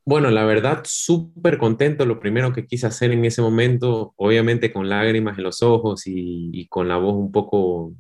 Bueno, 0.07 0.31
la 0.31 0.45
verdad, 0.45 0.83
súper 0.85 1.57
contento. 1.59 2.05
Lo 2.05 2.21
primero 2.21 2.53
que 2.53 2.67
quise 2.67 2.87
hacer 2.87 3.11
en 3.13 3.25
ese 3.25 3.41
momento, 3.41 4.13
obviamente 4.17 4.73
con 4.73 4.89
lágrimas 4.89 5.39
en 5.39 5.45
los 5.45 5.63
ojos 5.63 6.03
y, 6.07 6.67
con 6.69 6.89
la 6.89 6.99
voz 6.99 7.15
un 7.15 7.33
poco, 7.33 7.95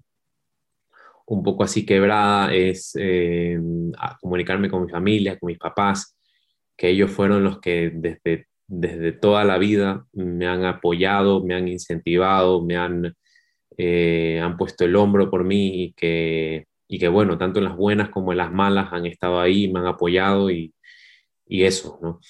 un 1.26 1.42
poco 1.42 1.64
así 1.64 1.86
quebrada, 1.86 2.54
es 2.54 2.92
eh, 2.98 3.58
comunicarme 4.20 4.70
con 4.70 4.84
mi 4.84 4.90
familia, 4.90 5.38
con 5.38 5.48
mis 5.48 5.58
papás, 5.58 6.16
que 6.76 6.90
ellos 6.90 7.10
fueron 7.10 7.44
los 7.44 7.60
que 7.60 7.90
desde, 7.94 8.48
desde 8.66 9.12
toda 9.12 9.44
la 9.44 9.58
vida 9.58 10.06
me 10.12 10.46
han 10.46 10.64
apoyado, 10.64 11.42
me 11.44 11.54
han 11.54 11.68
incentivado, 11.68 12.62
me 12.64 12.76
han, 12.76 13.14
eh, 13.78 14.40
han 14.42 14.56
puesto 14.58 14.84
el 14.84 14.96
hombro 14.96 15.30
por 15.30 15.44
mí 15.44 15.84
y 15.84 15.92
que, 15.94 16.66
y 16.88 16.98
que, 16.98 17.08
bueno, 17.08 17.38
tanto 17.38 17.60
en 17.60 17.66
las 17.66 17.76
buenas 17.76 18.10
como 18.10 18.32
en 18.32 18.38
las 18.38 18.52
malas 18.52 18.92
han 18.92 19.06
estado 19.06 19.40
ahí, 19.40 19.72
me 19.72 19.80
han 19.80 19.86
apoyado 19.86 20.50
y 20.50 20.73
y 21.46 21.64
eso, 21.64 21.98
¿no? 22.02 22.20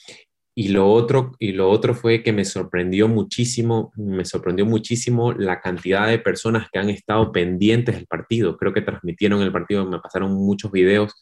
Y 0.57 0.69
lo 0.69 0.89
otro, 0.89 1.33
y 1.41 1.51
lo 1.53 1.69
otro 1.69 1.95
fue 1.95 2.23
que 2.23 2.33
me 2.33 2.45
sorprendió 2.45 3.09
muchísimo, 3.09 3.93
me 3.97 4.25
sorprendió 4.25 4.65
muchísimo 4.65 5.33
la 5.33 5.61
cantidad 5.61 6.07
de 6.07 6.21
personas 6.21 6.69
que 6.73 6.79
han 6.79 6.91
estado 6.91 7.33
pendientes 7.33 7.97
del 7.97 8.07
partido. 8.07 8.57
Creo 8.57 8.73
que 8.73 8.81
transmitieron 8.81 9.43
el 9.43 9.51
partido, 9.51 9.85
me 9.85 9.99
pasaron 9.99 10.33
muchos 10.33 10.71
videos 10.71 11.15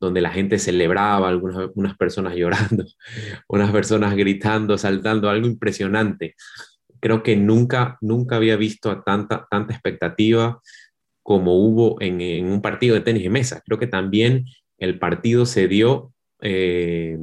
donde 0.00 0.20
la 0.20 0.30
gente 0.30 0.58
celebraba, 0.58 1.28
algunas 1.28 1.70
unas 1.76 1.96
personas 1.96 2.34
llorando, 2.36 2.84
unas 3.48 3.70
personas 3.70 4.16
gritando, 4.16 4.76
saltando, 4.76 5.30
algo 5.30 5.46
impresionante. 5.46 6.34
Creo 7.00 7.22
que 7.22 7.36
nunca, 7.36 7.98
nunca 8.00 8.36
había 8.36 8.56
visto 8.56 9.00
tanta, 9.02 9.46
tanta 9.48 9.74
expectativa 9.74 10.60
como 11.22 11.54
hubo 11.54 12.00
en, 12.00 12.20
en 12.20 12.46
un 12.46 12.60
partido 12.60 12.94
de 12.94 13.00
tenis 13.02 13.22
de 13.22 13.30
mesa. 13.30 13.62
Creo 13.64 13.78
que 13.78 13.86
también 13.86 14.46
el 14.78 14.98
partido 14.98 15.46
se 15.46 15.68
dio 15.68 16.12
eh, 16.42 17.18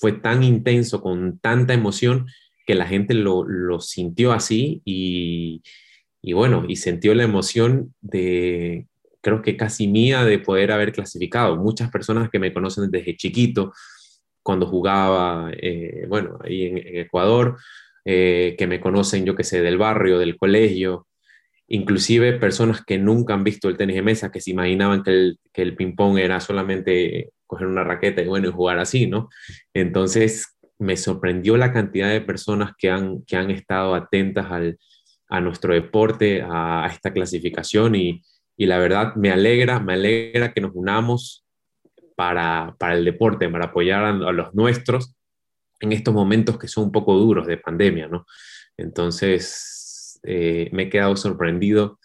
fue 0.00 0.12
tan 0.12 0.42
intenso, 0.42 1.02
con 1.02 1.38
tanta 1.38 1.74
emoción, 1.74 2.26
que 2.66 2.74
la 2.74 2.86
gente 2.86 3.14
lo, 3.14 3.44
lo 3.44 3.80
sintió 3.80 4.32
así 4.32 4.82
y, 4.84 5.62
y, 6.20 6.32
bueno, 6.32 6.64
y 6.68 6.76
sintió 6.76 7.14
la 7.14 7.22
emoción 7.22 7.94
de, 8.00 8.88
creo 9.20 9.42
que 9.42 9.56
casi 9.56 9.86
mía, 9.88 10.24
de 10.24 10.38
poder 10.38 10.72
haber 10.72 10.92
clasificado. 10.92 11.56
Muchas 11.56 11.90
personas 11.90 12.30
que 12.30 12.38
me 12.38 12.52
conocen 12.52 12.90
desde 12.90 13.16
chiquito, 13.16 13.72
cuando 14.42 14.66
jugaba, 14.66 15.50
eh, 15.52 16.06
bueno, 16.08 16.38
ahí 16.44 16.66
en, 16.66 16.78
Ecuador, 16.78 17.58
eh, 18.04 18.54
que 18.58 18.66
me 18.66 18.80
conocen, 18.80 19.24
yo 19.24 19.34
que 19.34 19.44
sé, 19.44 19.62
del 19.62 19.78
barrio, 19.78 20.18
del 20.18 20.36
colegio, 20.36 21.08
inclusive 21.68 22.34
personas 22.34 22.84
que 22.84 22.98
nunca 22.98 23.34
han 23.34 23.44
visto 23.44 23.68
el 23.68 23.76
tenis 23.76 23.96
de 23.96 24.02
mesa, 24.02 24.30
que 24.30 24.40
se 24.40 24.52
imaginaban 24.52 25.02
que 25.02 25.10
el, 25.10 25.38
que 25.52 25.62
el 25.62 25.76
ping-pong 25.76 26.18
era 26.18 26.40
solamente 26.40 27.32
coger 27.46 27.66
una 27.66 27.84
raqueta 27.84 28.22
y 28.22 28.26
bueno, 28.26 28.48
y 28.48 28.52
jugar 28.52 28.78
así, 28.78 29.06
¿no? 29.06 29.28
Entonces 29.74 30.58
me 30.78 30.96
sorprendió 30.96 31.56
la 31.56 31.72
cantidad 31.72 32.10
de 32.10 32.20
personas 32.20 32.72
que 32.76 32.90
han, 32.90 33.22
que 33.22 33.36
han 33.36 33.50
estado 33.50 33.94
atentas 33.94 34.50
al, 34.50 34.78
a 35.28 35.40
nuestro 35.40 35.74
deporte, 35.74 36.42
a, 36.42 36.86
esta 36.90 37.12
clasificación 37.12 37.94
y, 37.94 38.22
y, 38.56 38.66
la 38.66 38.78
verdad 38.78 39.14
me 39.16 39.30
alegra, 39.30 39.80
me 39.80 39.94
alegra 39.94 40.52
que 40.52 40.60
nos 40.60 40.72
unamos 40.74 41.44
para, 42.14 42.74
para 42.78 42.94
el 42.94 43.04
deporte, 43.04 43.48
para 43.48 43.66
apoyar 43.66 44.04
a, 44.04 44.12
los 44.12 44.54
nuestros 44.54 45.14
en 45.80 45.92
estos 45.92 46.14
momentos 46.14 46.58
que 46.58 46.68
son 46.68 46.84
un 46.84 46.92
poco 46.92 47.14
duros 47.14 47.46
de 47.46 47.58
pandemia, 47.58 48.08
¿no? 48.08 48.26
Entonces 48.76 50.18
eh, 50.24 50.70
me 50.72 50.84
he 50.84 50.90
quedado 50.90 51.16
sorprendido 51.16 51.98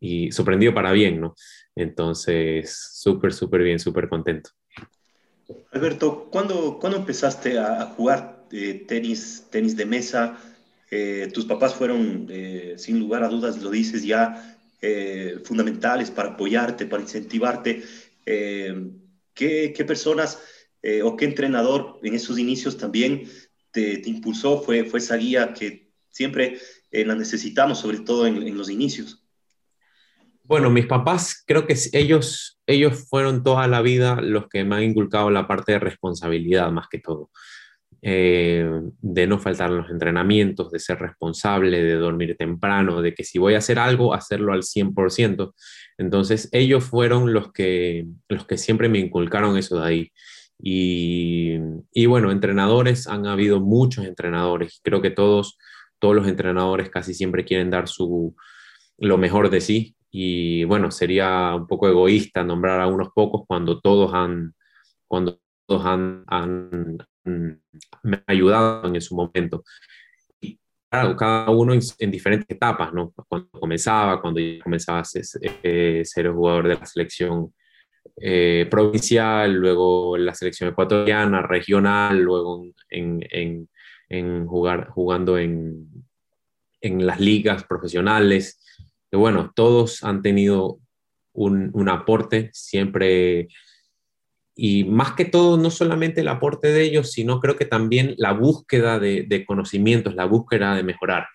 y 0.00 0.32
sorprendido 0.32 0.74
para 0.74 0.90
bien, 0.92 1.20
¿no? 1.20 1.34
Entonces, 1.76 2.76
súper, 2.94 3.32
súper 3.32 3.62
bien, 3.62 3.78
súper 3.78 4.08
contento. 4.08 4.50
Alberto, 5.70 6.28
¿cuándo, 6.30 6.78
¿cuándo 6.78 6.98
empezaste 6.98 7.58
a, 7.58 7.86
jugar 7.86 8.46
eh, 8.52 8.84
tenis, 8.86 9.46
tenis 9.50 9.76
de 9.76 9.86
mesa? 9.86 10.38
Eh, 10.90 11.30
tus 11.32 11.46
papás 11.46 11.74
fueron, 11.74 12.26
eh, 12.30 12.74
sin 12.76 12.98
lugar 12.98 13.22
a 13.24 13.28
dudas, 13.28 13.60
lo 13.62 13.70
dices 13.70 14.02
ya, 14.04 14.58
fundamentales 15.44 16.10
para 16.10 16.30
apoyarte, 16.30 16.86
para 16.86 17.02
incentivarte. 17.02 17.84
¿qué, 18.24 19.72
¿qué, 19.76 19.84
personas 19.84 20.40
o 21.04 21.16
qué 21.16 21.24
entrenador 21.24 22.00
en 22.02 22.14
esos 22.14 22.36
inicios 22.36 22.76
también 22.76 23.28
te, 23.70 23.98
te, 23.98 24.10
impulsó? 24.10 24.60
Fue, 24.60 24.84
fue 24.84 24.98
esa 24.98 25.16
guía 25.16 25.54
que 25.54 25.92
siempre 26.10 26.58
la 26.90 27.14
necesitamos, 27.14 27.78
sobre 27.78 28.00
todo 28.00 28.26
en, 28.26 28.42
en 28.42 28.58
los 28.58 28.70
inicios. 28.70 29.21
Bueno, 30.52 30.68
mis 30.68 30.84
papás, 30.84 31.42
creo 31.46 31.66
que 31.66 31.74
ellos, 31.94 32.60
ellos 32.66 33.06
fueron 33.08 33.42
toda 33.42 33.66
la 33.68 33.80
vida 33.80 34.20
los 34.20 34.48
que 34.50 34.64
me 34.64 34.76
han 34.76 34.82
inculcado 34.82 35.30
la 35.30 35.48
parte 35.48 35.72
de 35.72 35.78
responsabilidad 35.78 36.70
más 36.70 36.88
que 36.90 36.98
todo. 36.98 37.30
Eh, 38.02 38.70
de 39.00 39.26
no 39.26 39.38
faltar 39.38 39.70
los 39.70 39.88
entrenamientos, 39.88 40.70
de 40.70 40.78
ser 40.78 40.98
responsable, 40.98 41.82
de 41.82 41.94
dormir 41.94 42.36
temprano, 42.36 43.00
de 43.00 43.14
que 43.14 43.24
si 43.24 43.38
voy 43.38 43.54
a 43.54 43.58
hacer 43.58 43.78
algo, 43.78 44.12
hacerlo 44.12 44.52
al 44.52 44.62
100%. 44.62 45.54
Entonces, 45.96 46.50
ellos 46.52 46.84
fueron 46.84 47.32
los 47.32 47.50
que, 47.50 48.04
los 48.28 48.44
que 48.44 48.58
siempre 48.58 48.90
me 48.90 48.98
inculcaron 48.98 49.56
eso 49.56 49.80
de 49.80 49.88
ahí. 49.88 50.12
Y, 50.62 51.54
y 51.94 52.04
bueno, 52.04 52.30
entrenadores, 52.30 53.06
han 53.06 53.24
habido 53.26 53.58
muchos 53.58 54.04
entrenadores. 54.04 54.82
Creo 54.84 55.00
que 55.00 55.10
todos, 55.10 55.56
todos 55.98 56.14
los 56.14 56.28
entrenadores 56.28 56.90
casi 56.90 57.14
siempre 57.14 57.46
quieren 57.46 57.70
dar 57.70 57.88
su, 57.88 58.36
lo 58.98 59.16
mejor 59.16 59.48
de 59.48 59.62
sí 59.62 59.96
y 60.14 60.64
bueno, 60.64 60.90
sería 60.90 61.54
un 61.54 61.66
poco 61.66 61.88
egoísta 61.88 62.44
nombrar 62.44 62.80
a 62.82 62.86
unos 62.86 63.08
pocos 63.14 63.44
cuando 63.46 63.80
todos 63.80 64.12
han, 64.12 64.54
cuando 65.08 65.40
todos 65.66 65.86
han, 65.86 66.22
han, 66.26 66.98
me 67.24 68.22
ayudado 68.26 68.94
en 68.94 69.00
su 69.00 69.16
momento. 69.16 69.64
Y 70.38 70.60
claro, 70.90 71.16
cada 71.16 71.50
uno 71.50 71.72
en, 71.72 72.10
diferentes 72.10 72.50
etapas, 72.50 72.92
¿no? 72.92 73.14
Cuando 73.26 73.48
comenzaba, 73.52 74.20
cuando 74.20 74.38
ya 74.38 74.62
comenzaba 74.62 74.98
a 74.98 75.04
ser, 75.04 75.24
eh, 75.62 76.02
ser 76.04 76.30
jugador 76.30 76.68
de 76.68 76.74
la 76.74 76.84
selección 76.84 77.54
eh, 78.16 78.68
provincial, 78.70 79.50
luego 79.54 80.18
la 80.18 80.34
selección 80.34 80.68
ecuatoriana, 80.70 81.40
regional, 81.40 82.20
luego 82.20 82.66
en, 82.90 83.66
jugar, 84.46 84.90
jugando 84.90 85.38
en, 85.38 85.88
en 86.82 87.06
las 87.06 87.18
ligas 87.18 87.64
profesionales. 87.64 88.58
Que 89.12 89.16
bueno, 89.16 89.52
todos 89.54 90.02
han 90.02 90.22
tenido 90.22 90.80
un, 91.32 91.70
un 91.72 91.88
aporte 91.88 92.50
siempre 92.52 93.46
y 94.54 94.84
más 94.84 95.12
que 95.12 95.24
todo, 95.24 95.56
no 95.56 95.70
solamente 95.70 96.20
el 96.20 96.28
aporte 96.28 96.68
de 96.68 96.82
ellos, 96.82 97.12
sino 97.12 97.40
creo 97.40 97.56
que 97.56 97.64
también 97.64 98.14
la 98.18 98.32
búsqueda 98.32 98.98
de, 98.98 99.44
conocimientos, 99.46 100.14
la 100.14 100.26
búsqueda 100.26 100.76
de 100.76 100.82
mejorar. 100.82 101.26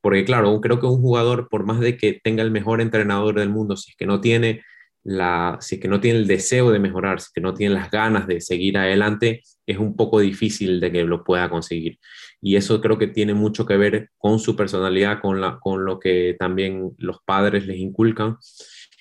Porque 0.00 0.24
claro, 0.24 0.60
creo 0.60 0.80
que 0.80 0.86
un 0.86 1.00
jugador, 1.00 1.48
por 1.48 1.64
más 1.64 1.80
de 1.80 1.96
que 1.96 2.20
tenga 2.22 2.42
el 2.42 2.50
mejor 2.50 2.80
entrenador 2.80 3.38
del 3.38 3.48
mundo, 3.48 3.76
si 3.76 3.92
es 3.92 3.96
que 3.96 4.06
no 4.06 4.20
tiene 4.20 4.62
la, 5.02 5.58
si 5.60 5.76
es 5.76 5.80
que 5.80 5.88
no 5.88 6.00
tiene 6.00 6.18
el 6.18 6.26
deseo 6.26 6.70
de 6.70 6.78
mejorar, 6.78 7.20
si 7.20 7.26
es 7.26 7.32
que 7.32 7.40
no 7.40 7.54
tiene 7.54 7.74
las 7.74 7.90
ganas 7.90 8.26
de 8.26 8.40
seguir 8.40 8.76
adelante, 8.76 9.42
es 9.66 9.78
un 9.78 9.96
poco 9.96 10.20
difícil 10.20 10.80
de 10.80 10.90
que 10.90 11.04
lo 11.04 11.22
pueda 11.22 11.48
conseguir. 11.48 11.98
Y 12.46 12.56
eso 12.56 12.82
creo 12.82 12.98
que 12.98 13.06
tiene 13.06 13.32
mucho 13.32 13.64
que 13.64 13.78
ver 13.78 14.10
con 14.18 14.38
su 14.38 14.54
personalidad, 14.54 15.22
con, 15.22 15.40
la, 15.40 15.58
con 15.58 15.86
lo 15.86 15.98
que 15.98 16.36
también 16.38 16.94
los 16.98 17.20
padres 17.24 17.66
les 17.66 17.78
inculcan 17.78 18.36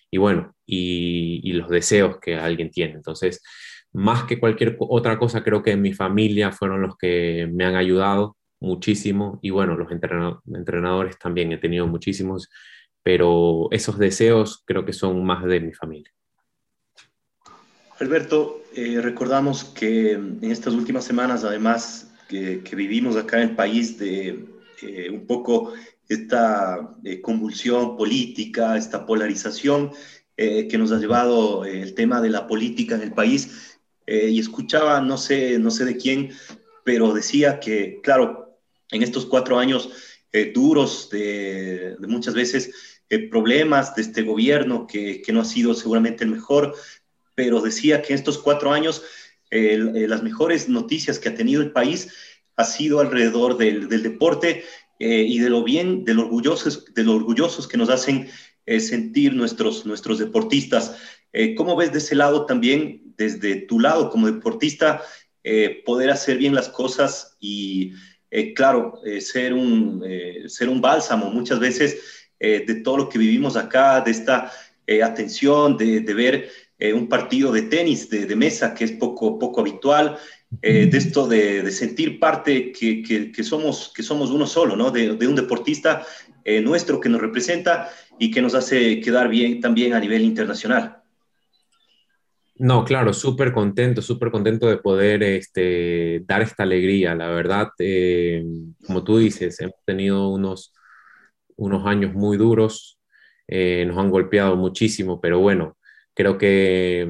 y 0.10 0.18
bueno, 0.18 0.56
y, 0.66 1.52
los 1.52 1.68
deseos 1.68 2.20
que 2.22 2.36
alguien 2.36 2.72
tiene. 2.72 2.94
Entonces, 2.94 3.44
más 3.92 4.24
que 4.24 4.40
cualquier 4.40 4.78
otra 4.80 5.20
cosa, 5.20 5.44
creo 5.44 5.62
que 5.62 5.76
mi 5.76 5.92
familia 5.92 6.54
fueron 6.54 6.82
los 6.84 6.96
que 6.96 7.50
me 7.52 7.66
han 7.66 7.76
ayudado 7.76 8.38
muchísimo 8.62 9.40
y 9.42 9.50
bueno, 9.50 9.76
los 9.76 9.92
entrenadores 9.92 11.20
también 11.20 11.52
he 11.52 11.58
tenido 11.58 11.86
muchísimos, 11.86 12.50
pero 13.04 13.68
esos 13.72 14.00
deseos 14.00 14.64
creo 14.66 14.86
que 14.86 14.94
son 14.94 15.22
más 15.26 15.44
de 15.44 15.60
mi 15.60 15.74
familia. 15.74 16.14
Alberto, 18.00 18.62
eh, 18.74 19.02
recordamos 19.02 19.66
que 19.66 20.14
en 20.14 20.40
estas 20.44 20.76
últimas 20.76 21.04
semanas, 21.04 21.44
además 21.44 22.13
que, 22.64 22.76
vivimos 22.76 23.16
acá 23.16 23.42
en 23.42 23.50
el 23.50 23.56
país 23.56 23.98
de 23.98 24.46
eh, 24.82 25.10
un 25.12 25.26
poco 25.28 25.74
esta 26.10 26.96
eh, 27.04 27.22
convulsión 27.22 27.96
política, 27.98 28.78
esta 28.78 29.06
polarización 29.06 29.92
eh, 30.38 30.68
que 30.68 30.78
nos 30.78 30.92
ha 30.92 30.98
llevado 30.98 31.66
eh, 31.66 31.82
el 31.82 31.94
tema 31.94 32.22
de 32.22 32.30
la 32.30 32.48
política 32.48 32.96
en 32.96 33.02
el 33.02 33.14
país. 33.14 33.70
y 34.06 34.38
escuchaba, 34.38 35.00
no 35.00 35.18
sé, 35.18 35.58
no 35.60 35.72
sé 35.72 35.86
de 35.86 35.96
quién, 35.96 36.32
pero 36.84 37.14
decía 37.14 37.60
que, 37.62 38.02
claro, 38.04 38.60
en 38.92 39.02
estos 39.02 39.26
cuatro 39.26 39.58
años 39.58 39.90
duros 40.54 41.10
de, 41.10 41.96
muchas 42.08 42.34
veces 42.34 43.00
problemas 43.32 43.96
de 43.96 44.02
este 44.02 44.24
gobierno 44.24 44.88
que, 44.88 45.22
que, 45.22 45.32
no 45.32 45.40
ha 45.40 45.46
sido 45.46 45.74
seguramente 45.74 46.26
el 46.26 46.32
mejor, 46.32 46.76
pero 47.34 47.62
decía 47.62 48.02
que 48.02 48.12
en 48.12 48.20
estos 48.20 48.38
cuatro 48.40 48.74
años 48.74 49.04
las 49.54 50.24
mejores 50.24 50.68
noticias 50.68 51.20
que 51.20 51.30
ha 51.30 51.36
tenido 51.36 51.62
el 51.62 51.72
país 51.72 52.12
ha 52.56 52.64
sido 52.64 53.00
alrededor 53.00 53.58
del, 53.58 53.88
del 53.88 54.04
deporte 54.04 54.64
eh, 55.00 55.26
y 55.28 55.40
de 55.40 55.50
lo 55.50 55.64
bien, 55.64 56.06
de 56.06 56.14
lo 56.14 56.22
orgullosos, 56.24 56.86
de 56.94 57.04
lo 57.04 57.16
orgullosos 57.16 57.68
que 57.68 57.78
nos 57.78 57.90
hacen 57.90 58.30
eh, 58.66 58.80
sentir 58.80 59.34
nuestros, 59.34 59.86
nuestros 59.86 60.20
deportistas. 60.20 60.96
Eh, 61.34 61.56
¿Cómo 61.56 61.76
ves 61.76 61.92
de 61.92 61.98
ese 61.98 62.16
lado 62.16 62.46
también, 62.46 63.14
desde 63.18 63.56
tu 63.56 63.80
lado 63.80 64.10
como 64.10 64.28
deportista, 64.28 65.02
poder 65.86 66.10
hacer 66.10 66.38
bien 66.38 66.56
las 66.56 66.70
cosas 66.70 67.36
y, 67.42 67.92
claro, 68.56 69.02
ser, 69.20 69.54
un, 69.54 70.02
ser 70.48 70.70
un 70.70 70.80
bálsamo 70.80 71.30
muchas 71.32 71.60
veces 71.60 71.98
de 72.40 72.82
todo 72.82 72.96
lo 72.96 73.10
que 73.10 73.18
vivimos 73.18 73.58
acá, 73.58 74.00
de 74.00 74.12
esta 74.12 74.50
atención, 75.04 75.76
de, 75.76 76.00
de 76.00 76.14
ver 76.14 76.50
un 76.92 77.08
partido 77.08 77.52
de 77.52 77.62
tenis, 77.62 78.10
de, 78.10 78.36
mesa, 78.36 78.74
que 78.74 78.84
es 78.84 78.92
poco, 78.92 79.40
poco 79.40 79.62
habitual, 79.62 80.18
eh, 80.62 80.86
de 80.86 80.98
esto 80.98 81.28
de, 81.28 81.72
sentir 81.72 82.20
parte 82.20 82.72
que, 82.72 83.02
que, 83.02 83.44
somos, 83.44 83.92
que 83.96 84.04
somos 84.04 84.30
uno 84.30 84.46
solo, 84.46 84.76
¿no? 84.76 84.92
De, 84.92 85.12
un 85.26 85.36
deportista 85.36 86.06
eh, 86.44 86.62
nuestro 86.62 87.00
que 87.00 87.10
nos 87.10 87.22
representa 87.22 87.90
y 88.20 88.30
que 88.30 88.42
nos 88.42 88.54
hace 88.54 89.00
quedar 89.00 89.30
bien 89.30 89.62
también 89.62 89.94
a 89.94 90.00
nivel 90.00 90.22
internacional. 90.22 90.98
No, 92.56 92.86
claro, 92.86 93.14
súper 93.14 93.52
contento, 93.52 94.02
súper 94.02 94.30
contento 94.30 94.68
de 94.68 94.78
poder 94.78 95.24
este, 95.24 96.22
dar 96.26 96.44
esta 96.44 96.64
alegría. 96.64 97.16
La 97.16 97.30
verdad, 97.30 97.70
eh, 97.80 98.46
como 98.86 99.04
tú 99.04 99.18
dices, 99.18 99.60
hemos 99.60 99.84
tenido 99.86 100.30
unos, 100.30 100.72
unos 101.56 101.86
años 101.88 102.14
muy 102.14 102.38
duros, 102.38 103.00
nos 103.48 103.98
han 103.98 104.10
golpeado 104.10 104.56
muchísimo, 104.56 105.20
pero 105.22 105.40
bueno, 105.40 105.78
creo 106.14 106.38
que 106.38 107.08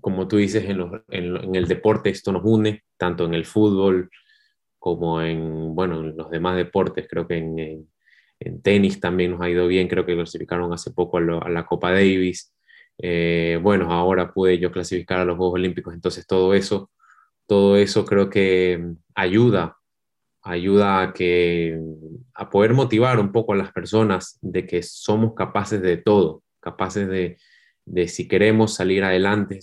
como 0.00 0.28
tú 0.28 0.36
dices, 0.36 0.64
en, 0.64 1.54
el 1.54 1.68
deporte 1.68 2.10
esto 2.10 2.32
nos 2.32 2.42
une, 2.44 2.84
tanto 2.96 3.24
en 3.24 3.34
el 3.34 3.44
fútbol 3.44 4.10
como 4.78 5.20
en, 5.22 5.74
bueno, 5.74 6.00
en 6.00 6.16
los 6.16 6.30
demás 6.30 6.56
deportes. 6.56 7.06
Creo 7.08 7.26
que 7.26 7.38
en, 7.38 7.88
tenis 8.62 9.00
también 9.00 9.32
nos 9.32 9.40
ha 9.40 9.50
ido 9.50 9.66
bien, 9.66 9.88
creo 9.88 10.06
que 10.06 10.14
clasificaron 10.14 10.72
hace 10.72 10.92
poco 10.92 11.18
a, 11.18 11.48
la 11.50 11.66
Copa 11.66 11.92
Davis. 11.92 12.54
Eh, 12.98 13.58
bueno, 13.62 13.92
ahora 13.92 14.32
pude 14.32 14.58
yo 14.58 14.70
clasificar 14.72 15.20
a 15.20 15.24
los 15.24 15.36
Juegos 15.36 15.54
Olímpicos, 15.54 15.94
entonces 15.94 16.26
todo 16.26 16.54
eso, 16.54 16.90
todo 17.46 17.76
eso 17.76 18.04
creo 18.04 18.28
que 18.28 18.92
ayuda, 19.14 19.76
ayuda 20.42 21.02
a, 21.02 21.12
que, 21.12 21.78
a 22.34 22.50
poder 22.50 22.74
motivar 22.74 23.20
un 23.20 23.32
poco 23.32 23.52
a 23.52 23.56
las 23.56 23.72
personas 23.72 24.38
de 24.42 24.66
que 24.66 24.82
somos 24.82 25.34
capaces 25.34 25.80
de 25.80 25.96
todo, 25.96 26.42
capaces 26.60 27.08
de, 27.08 27.38
de 27.90 28.08
si 28.08 28.28
queremos 28.28 28.74
salir 28.74 29.04
adelante, 29.04 29.60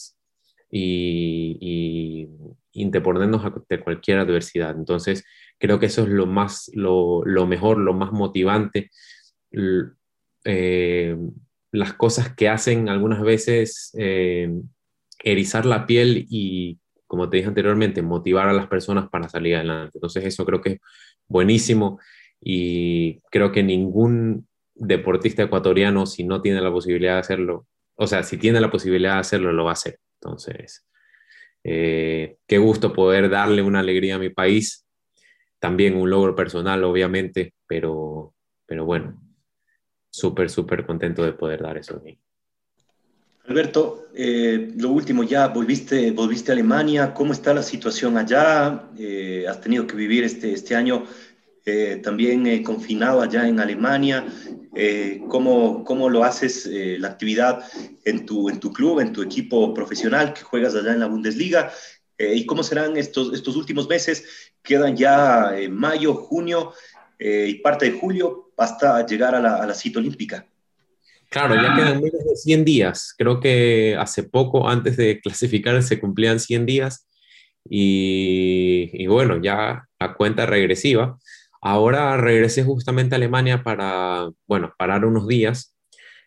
y, 0.71 1.57
y 1.61 2.29
interponernos 2.75 3.43
ante 3.45 3.79
cualquier 3.79 4.19
adversidad. 4.19 4.75
Entonces, 4.77 5.23
creo 5.57 5.79
que 5.79 5.85
eso 5.87 6.03
es 6.03 6.09
lo 6.09 6.25
más, 6.25 6.69
lo, 6.73 7.23
mejor, 7.47 7.77
lo 7.77 7.93
más 7.93 8.11
motivante. 8.11 8.91
Eh, 10.43 11.15
las 11.71 11.93
cosas 11.93 12.35
que 12.35 12.49
hacen 12.49 12.89
algunas 12.89 13.21
veces 13.21 13.91
eh, 13.97 14.49
erizar 15.23 15.65
la 15.65 15.85
piel 15.85 16.25
y, 16.29 16.79
como 17.07 17.29
te 17.29 17.37
dije 17.37 17.49
anteriormente, 17.49 18.01
motivar 18.01 18.49
a 18.49 18.53
las 18.53 18.67
personas 18.67 19.09
para 19.09 19.29
salir 19.29 19.55
adelante. 19.55 19.91
Entonces, 19.95 20.25
eso 20.25 20.45
creo 20.45 20.61
que 20.61 20.73
es 20.73 20.79
buenísimo 21.27 21.99
y 22.41 23.21
creo 23.31 23.51
que 23.51 23.63
ningún 23.63 24.47
deportista 24.75 25.43
ecuatoriano, 25.43 26.05
si 26.05 26.25
no 26.25 26.41
tiene 26.41 26.61
la 26.61 26.71
posibilidad 26.71 27.13
de 27.13 27.19
hacerlo, 27.19 27.65
o 27.95 28.07
sea, 28.07 28.23
si 28.23 28.37
tiene 28.37 28.59
la 28.59 28.71
posibilidad 28.71 29.13
de 29.13 29.19
hacerlo, 29.19 29.51
lo 29.51 29.63
va 29.65 29.71
a 29.71 29.73
hacer. 29.73 29.99
Entonces, 30.21 30.85
eh, 31.63 32.37
qué 32.47 32.57
gusto 32.57 32.93
poder 32.93 33.29
darle 33.29 33.61
una 33.61 33.79
alegría 33.79 34.15
a 34.15 34.19
mi 34.19 34.29
país. 34.29 34.85
También 35.59 35.95
un 35.95 36.09
logro 36.09 36.35
personal, 36.35 36.83
obviamente, 36.83 37.53
pero, 37.67 38.33
pero 38.65 38.85
bueno, 38.85 39.19
súper, 40.09 40.49
súper 40.49 40.85
contento 40.85 41.23
de 41.23 41.33
poder 41.33 41.61
dar 41.61 41.77
eso. 41.77 42.01
Alberto, 43.47 44.07
eh, 44.15 44.71
lo 44.77 44.89
último 44.89 45.23
ya, 45.23 45.47
volviste, 45.47 46.11
volviste 46.11 46.51
a 46.51 46.53
Alemania, 46.53 47.13
¿cómo 47.13 47.31
está 47.33 47.53
la 47.53 47.61
situación 47.61 48.17
allá? 48.17 48.89
Eh, 48.97 49.45
has 49.47 49.61
tenido 49.61 49.85
que 49.85 49.95
vivir 49.95 50.23
este, 50.23 50.51
este 50.51 50.75
año 50.75 51.05
también 52.03 52.63
confinado 52.63 53.21
allá 53.21 53.47
en 53.47 53.59
Alemania. 53.59 54.25
Eh, 54.77 55.21
cómo, 55.29 55.85
cómo, 55.85 56.09
lo 56.09 56.25
haces 56.25 56.65
eh, 56.65 56.97
la 56.99 57.07
actividad 57.07 57.63
en 58.03 58.25
tu, 58.25 58.49
en 58.49 58.59
tu 58.59 58.73
club, 58.73 58.99
en 58.99 59.13
tu 59.13 59.21
equipo 59.21 59.73
profesional 59.73 60.33
que 60.33 60.41
juegas 60.41 60.75
allá 60.75 60.91
en 60.91 60.99
la 60.99 61.07
Bundesliga 61.07 61.71
eh, 62.17 62.35
y 62.35 62.45
cómo 62.45 62.61
serán 62.61 62.97
estos, 62.97 63.33
estos 63.33 63.55
últimos 63.55 63.87
meses. 63.87 64.25
Quedan 64.61 64.97
ya 64.97 65.53
mayo, 65.69 66.13
junio 66.13 66.73
y 67.17 67.53
parte 67.55 67.85
de 67.85 67.97
julio 67.97 68.51
hasta 68.57 69.05
llegar 69.05 69.35
a 69.35 69.39
la, 69.39 69.55
a 69.55 69.65
la 69.65 69.73
cita 69.73 69.99
olímpica. 69.99 70.45
Claro, 71.29 71.55
ya 71.55 71.73
quedan 71.75 72.01
menos 72.01 72.25
de 72.25 72.35
100 72.35 72.65
días. 72.65 73.13
Creo 73.17 73.39
que 73.39 73.95
hace 73.97 74.23
poco, 74.23 74.67
antes 74.67 74.97
de 74.97 75.21
clasificar, 75.21 75.81
se 75.83 75.99
cumplían 75.99 76.39
100 76.39 76.65
días. 76.65 77.07
Y, 77.69 78.89
y 78.91 79.07
bueno, 79.07 79.41
ya 79.41 79.87
la 79.99 80.13
cuenta 80.15 80.45
regresiva. 80.45 81.17
Ahora 81.67 82.15
regresé 82.15 82.63
justamente 82.63 83.15
a 83.15 83.17
Alemania 83.17 83.63
para, 83.63 84.29
bueno, 84.45 84.75
parar 84.77 85.03
unos 85.03 85.27
días, 85.27 85.75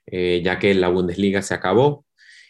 eh, 0.06 0.42
ya 0.44 0.58
que 0.58 0.74
la 0.74 0.88
Bundesliga 0.88 1.42
se 1.42 1.54
acabó. 1.54 2.04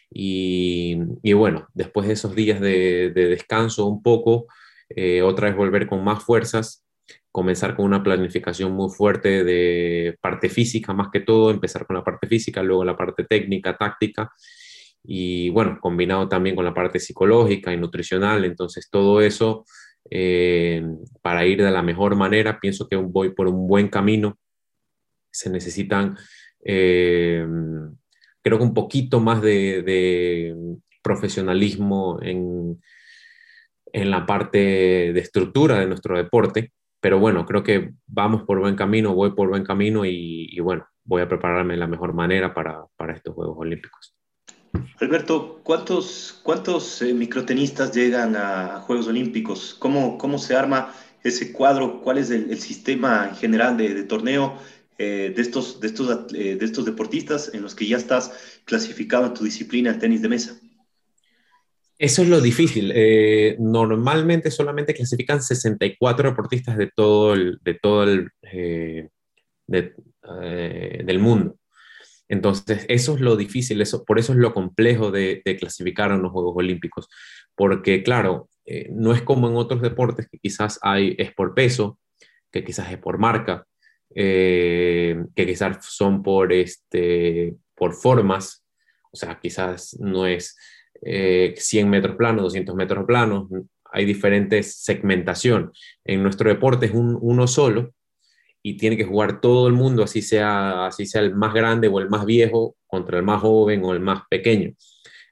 Y, 0.09 0.95
bueno, 1.33 1.67
después 1.75 2.07
de 2.07 2.13
esos 2.13 2.33
días 2.33 2.59
de, 2.59 3.11
descanso 3.11 3.85
un 3.85 4.01
poco, 4.01 4.47
eh, 4.89 5.21
otra 5.21 5.49
vez 5.49 5.55
volver 5.55 5.85
con 5.85 6.03
más 6.03 6.23
fuerzas, 6.23 6.83
comenzar 7.31 7.75
con 7.75 7.85
una 7.85 8.01
planificación 8.01 8.71
muy 8.71 8.89
fuerte 8.89 9.43
de 9.43 10.17
parte 10.19 10.49
física 10.49 10.91
más 10.91 11.09
que 11.13 11.19
todo, 11.19 11.51
empezar 11.51 11.85
con 11.85 11.95
la 11.95 12.03
parte 12.03 12.27
física, 12.27 12.63
luego 12.63 12.83
la 12.83 12.97
parte 12.97 13.23
técnica, 13.23 13.77
táctica, 13.77 14.31
y 15.03 15.51
bueno, 15.51 15.77
combinado 15.79 16.27
también 16.27 16.55
con 16.55 16.65
la 16.65 16.73
parte 16.73 16.99
psicológica 16.99 17.71
y 17.71 17.77
nutricional, 17.77 18.45
entonces 18.45 18.89
todo 18.89 19.21
eso 19.21 19.63
eh, 20.09 20.83
para 21.21 21.45
ir 21.45 21.63
de 21.63 21.71
la 21.71 21.81
mejor 21.81 22.15
manera. 22.15 22.59
Pienso 22.59 22.87
que 22.87 22.95
voy 22.95 23.33
por 23.33 23.47
un 23.47 23.67
buen 23.67 23.89
camino. 23.89 24.37
Se 25.31 25.49
necesitan, 25.49 26.17
eh, 26.65 27.45
creo 28.41 28.57
que 28.57 28.63
un 28.63 28.73
poquito 28.73 29.19
más 29.19 29.41
de, 29.41 30.55
profesionalismo 31.01 32.19
en, 32.21 32.81
en 33.93 34.11
la 34.11 34.25
parte 34.25 34.57
de 34.57 35.19
estructura 35.19 35.79
de 35.79 35.87
nuestro 35.87 36.17
deporte. 36.17 36.73
Pero 37.01 37.19
bueno, 37.19 37.45
creo 37.45 37.63
que 37.63 37.93
vamos 38.07 38.43
por 38.43 38.59
buen 38.59 38.75
camino, 38.75 39.15
voy 39.15 39.31
por 39.31 39.49
buen 39.49 39.63
camino 39.63 40.03
y, 40.05 40.59
bueno, 40.59 40.85
voy 41.05 41.21
a 41.21 41.29
prepararme 41.29 41.73
de 41.73 41.79
la 41.79 41.87
mejor 41.87 42.13
manera 42.13 42.53
para, 42.53 42.83
para 42.97 43.13
estos 43.13 43.33
Juegos 43.33 43.57
Olímpicos. 43.57 44.18
Alberto, 44.99 45.61
¿cuántos, 45.63 47.01
eh, 47.01 47.13
microtenistas 47.13 47.95
llegan 47.95 48.35
a 48.35 48.81
Juegos 48.81 49.07
Olímpicos? 49.07 49.75
¿Cómo, 49.79 50.17
¿Cómo 50.17 50.37
se 50.37 50.55
arma 50.55 50.93
ese 51.23 51.51
cuadro? 51.51 52.01
¿Cuál 52.01 52.17
es 52.17 52.29
el, 52.31 52.57
sistema 52.59 53.29
en 53.29 53.35
general 53.35 53.77
de, 53.77 54.03
torneo 54.03 54.57
eh, 54.97 55.33
eh, 55.33 56.55
de 56.59 56.65
estos 56.65 56.85
deportistas 56.85 57.51
en 57.53 57.61
los 57.61 57.75
que 57.75 57.87
ya 57.87 57.97
estás 57.97 58.61
clasificado 58.65 59.27
en 59.27 59.33
tu 59.33 59.43
disciplina, 59.45 59.91
el 59.91 59.99
tenis 59.99 60.21
de 60.21 60.29
mesa? 60.29 60.59
Eso 61.97 62.21
es 62.21 62.29
lo 62.29 62.39
difícil. 62.39 62.93
normalmente 63.59 64.51
solamente 64.51 64.93
clasifican 64.93 65.41
64 65.41 66.29
deportistas 66.29 66.77
de 66.77 66.91
todo 66.93 67.33
el, 67.33 67.59
de 67.63 67.73
todo 67.73 68.03
el 68.03 68.31
del 69.67 71.19
mundo. 71.19 71.59
Entonces, 72.29 72.85
eso 72.87 73.15
es 73.15 73.21
lo 73.21 73.35
difícil, 73.35 73.81
eso, 73.81 74.05
por 74.05 74.19
eso 74.19 74.33
es 74.33 74.37
lo 74.37 74.53
complejo 74.53 75.11
de, 75.11 75.41
clasificar 75.59 76.11
a 76.11 76.17
los 76.17 76.31
Juegos 76.31 76.53
Olímpicos, 76.55 77.09
porque 77.55 78.03
claro, 78.03 78.49
eh, 78.65 78.87
no 78.91 79.13
es 79.13 79.23
como 79.23 79.49
en 79.49 79.55
otros 79.55 79.81
deportes 79.81 80.29
que 80.29 80.37
quizás 80.37 80.79
hay, 80.83 81.15
es 81.17 81.33
por 81.33 81.55
peso, 81.55 81.99
que 82.51 82.63
quizás 82.63 82.91
es 82.91 82.99
por 82.99 83.17
marca, 83.17 83.65
eh, 84.13 85.23
que 85.35 85.45
quizás 85.47 85.83
son 85.85 86.21
por, 86.21 86.53
este, 86.53 87.55
por 87.75 87.95
formas, 87.95 88.63
o 89.11 89.17
sea, 89.17 89.39
quizás 89.39 89.97
no 89.99 90.27
es 90.27 90.55
100 91.01 91.87
eh, 91.87 91.89
metros 91.89 92.15
planos, 92.15 92.43
200 92.43 92.75
metros 92.75 93.05
planos, 93.05 93.47
hay 93.91 94.05
diferentes 94.05 94.75
segmentación. 94.75 95.71
En 96.05 96.21
nuestro 96.21 96.49
deporte 96.49 96.85
es 96.85 96.91
un, 96.91 97.17
uno 97.19 97.47
solo, 97.47 97.93
y 98.61 98.77
tiene 98.77 98.97
que 98.97 99.05
jugar 99.05 99.41
todo 99.41 99.67
el 99.67 99.73
mundo, 99.73 100.03
así 100.03 100.21
sea, 100.21 100.87
así 100.87 101.05
sea 101.05 101.21
el 101.21 101.35
más 101.35 101.53
grande 101.53 101.87
o 101.87 101.99
el 101.99 102.09
más 102.09 102.25
viejo 102.25 102.75
contra 102.87 103.17
el 103.17 103.23
más 103.23 103.41
joven 103.41 103.83
o 103.83 103.93
el 103.93 103.99
más 103.99 104.23
pequeño. 104.29 104.73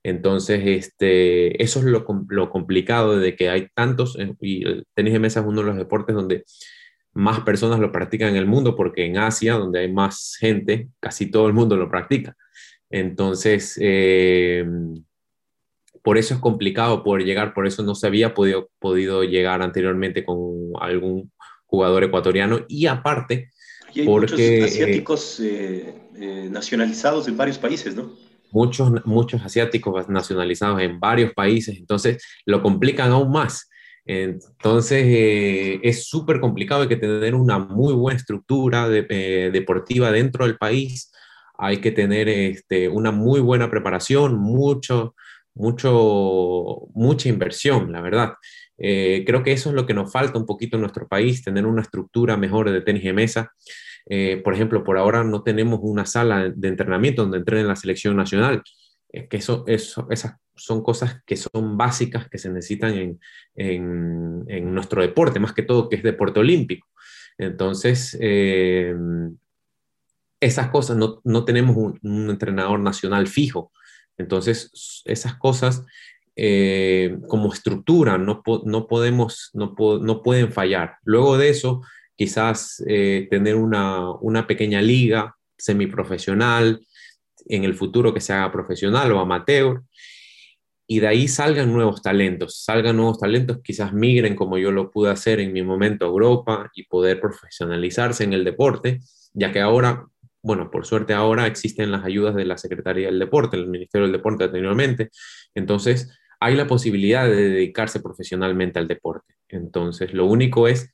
Entonces, 0.03 0.61
este, 0.65 1.61
eso 1.61 1.79
es 1.79 1.85
lo, 1.85 2.05
lo 2.29 2.49
complicado 2.49 3.17
de 3.17 3.35
que 3.35 3.49
hay 3.49 3.67
tantos, 3.73 4.17
eh, 4.19 4.33
y 4.39 4.65
el 4.65 4.85
tenis 4.93 5.13
de 5.13 5.19
mesa 5.19 5.41
es 5.41 5.45
uno 5.45 5.61
de 5.61 5.67
los 5.67 5.77
deportes 5.77 6.15
donde 6.15 6.45
más 7.13 7.41
personas 7.41 7.79
lo 7.79 7.91
practican 7.91 8.29
en 8.29 8.37
el 8.37 8.45
mundo, 8.45 8.75
porque 8.75 9.05
en 9.05 9.17
Asia, 9.17 9.55
donde 9.55 9.79
hay 9.79 9.91
más 9.91 10.37
gente, 10.39 10.89
casi 10.99 11.29
todo 11.31 11.47
el 11.47 11.53
mundo 11.53 11.75
lo 11.75 11.89
practica. 11.89 12.35
Entonces, 12.89 13.77
eh, 13.81 14.65
por 16.03 16.17
eso 16.17 16.35
es 16.35 16.39
complicado 16.39 17.03
poder 17.03 17.25
llegar, 17.25 17.53
por 17.53 17.67
eso 17.67 17.83
no 17.83 17.93
se 17.93 18.07
había 18.07 18.33
podido, 18.33 18.69
podido 18.79 19.23
llegar 19.25 19.61
anteriormente 19.61 20.23
con 20.23 20.71
algún 20.79 21.33
jugador 21.67 22.03
ecuatoriano 22.03 22.61
y 22.67 22.87
aparte 22.87 23.51
y 23.93 24.01
hay 24.01 24.05
porque 24.05 24.33
muchos 24.33 24.39
eh, 24.39 24.63
asiáticos 24.63 25.39
eh, 25.39 25.95
eh, 26.15 26.47
nacionalizados 26.49 27.27
en 27.27 27.37
varios 27.37 27.57
países, 27.57 27.95
¿no? 27.95 28.11
Muchos, 28.51 29.05
muchos 29.05 29.41
asiáticos 29.43 30.09
nacionalizados 30.09 30.81
en 30.81 30.99
varios 30.99 31.33
países, 31.33 31.77
entonces 31.77 32.23
lo 32.45 32.61
complican 32.61 33.11
aún 33.11 33.31
más. 33.31 33.69
Entonces 34.09 35.03
es 35.83 36.07
súper 36.07 36.39
complicado, 36.39 36.83
hay 36.83 36.87
que 36.87 36.95
tener 36.95 37.35
una 37.35 37.59
muy 37.59 37.93
buena 37.93 38.17
estructura 38.17 38.87
deportiva 38.87 40.13
dentro 40.13 40.45
del 40.45 40.57
país, 40.57 41.11
hay 41.57 41.81
que 41.81 41.91
tener 41.91 42.29
este, 42.29 42.87
una 42.87 43.11
muy 43.11 43.41
buena 43.41 43.69
preparación, 43.69 44.37
mucho, 44.37 45.13
mucho, 45.57 46.87
mucha 46.93 47.29
inversión, 47.29 47.91
la 47.91 48.01
verdad. 48.01 48.33
Eh, 48.77 49.23
creo 49.25 49.43
que 49.43 49.51
eso 49.51 49.69
es 49.69 49.75
lo 49.75 49.85
que 49.85 49.93
nos 49.93 50.11
falta 50.11 50.37
un 50.37 50.45
poquito 50.45 50.77
en 50.77 50.81
nuestro 50.81 51.07
país, 51.07 51.43
tener 51.43 51.65
una 51.65 51.81
estructura 51.81 52.37
mejor 52.37 52.69
de 52.71 52.81
tenis 52.81 53.03
de 53.03 53.13
mesa. 53.13 53.51
Eh, 54.09 54.41
por 54.43 54.53
ejemplo, 54.53 54.83
por 54.83 54.97
ahora 54.97 55.23
no 55.23 55.43
tenemos 55.43 55.79
una 55.81 56.05
sala 56.05 56.49
de 56.49 56.67
entrenamiento 56.67 57.23
donde 57.23 57.39
entrenen 57.39 57.67
la 57.67 57.75
selección 57.75 58.15
nacional. 58.15 58.61
Es 59.09 59.27
que 59.27 59.37
eso, 59.37 59.63
eso, 59.67 60.07
esas 60.09 60.35
son 60.55 60.83
cosas 60.83 61.21
que 61.25 61.35
son 61.37 61.77
básicas 61.77 62.29
que 62.29 62.37
se 62.37 62.49
necesitan 62.49 62.93
en, 62.93 63.19
en, 63.55 64.73
nuestro 64.73 65.01
deporte, 65.01 65.39
más 65.39 65.53
que 65.53 65.63
todo 65.63 65.89
que 65.89 65.97
es 65.97 66.03
deporte 66.03 66.39
olímpico. 66.39 66.87
Entonces, 67.37 68.17
eh, 68.19 68.95
esas 70.39 70.69
cosas 70.69 70.97
no, 70.97 71.21
no 71.23 71.45
tenemos 71.45 71.75
un, 71.75 72.29
entrenador 72.29 72.79
nacional 72.79 73.27
fijo. 73.27 73.71
Entonces, 74.17 75.03
esas 75.05 75.35
cosas 75.35 75.85
eh, 76.35 77.17
como 77.27 77.51
estructura, 77.51 78.17
no, 78.17 78.43
no 78.65 78.87
podemos, 78.87 79.49
no, 79.53 79.75
no, 80.01 80.21
pueden 80.21 80.51
fallar. 80.51 80.97
Luego 81.03 81.37
de 81.37 81.49
eso, 81.49 81.81
quizás 82.15 82.83
eh, 82.87 83.27
tener 83.29 83.55
una, 83.55 84.11
una, 84.21 84.45
pequeña 84.45 84.81
liga 84.81 85.35
semiprofesional, 85.57 86.85
en 87.49 87.63
el 87.63 87.73
futuro 87.75 88.13
que 88.13 88.21
se 88.21 88.33
haga 88.33 88.51
profesional 88.51 89.11
o 89.11 89.19
amateur, 89.19 89.81
y 90.89 90.99
de 90.99 91.07
ahí 91.07 91.27
salgan 91.27 91.73
nuevos 91.73 92.01
talentos, 92.01 92.63
salgan 92.63 92.95
nuevos 92.95 93.19
talentos, 93.19 93.59
quizás 93.61 93.91
migren 93.93 94.35
como 94.35 94.57
yo 94.57 94.71
lo 94.71 94.89
pude 94.89 95.11
hacer 95.11 95.41
en 95.41 95.51
mi 95.51 95.61
momento 95.61 96.05
a 96.05 96.07
Europa 96.07 96.71
y 96.73 96.83
poder 96.85 97.19
profesionalizarse 97.19 98.23
en 98.23 98.33
el 98.33 98.45
deporte, 98.45 99.01
ya 99.33 99.51
que 99.51 99.59
ahora 99.59 100.05
bueno, 100.47 100.71
por 100.71 100.85
suerte 100.85 101.13
ahora 101.13 101.45
existen 101.45 101.91
las 101.91 102.05
ayudas 102.05 102.33
de 102.33 102.45
la 102.45 102.57
Secretaría 102.57 103.07
del 103.07 103.19
Deporte, 103.19 103.57
el 103.57 103.67
Ministerio 103.67 104.07
del 104.07 104.13
Deporte 104.13 104.45
anteriormente. 104.45 105.09
Entonces, 105.53 106.17
hay 106.39 106.55
la 106.55 106.67
posibilidad 106.67 107.27
de 107.27 107.49
dedicarse 107.49 107.99
profesionalmente 107.99 108.79
al 108.79 108.87
deporte. 108.87 109.35
Entonces, 109.49 110.13
lo 110.13 110.25
único 110.25 110.69
es 110.69 110.93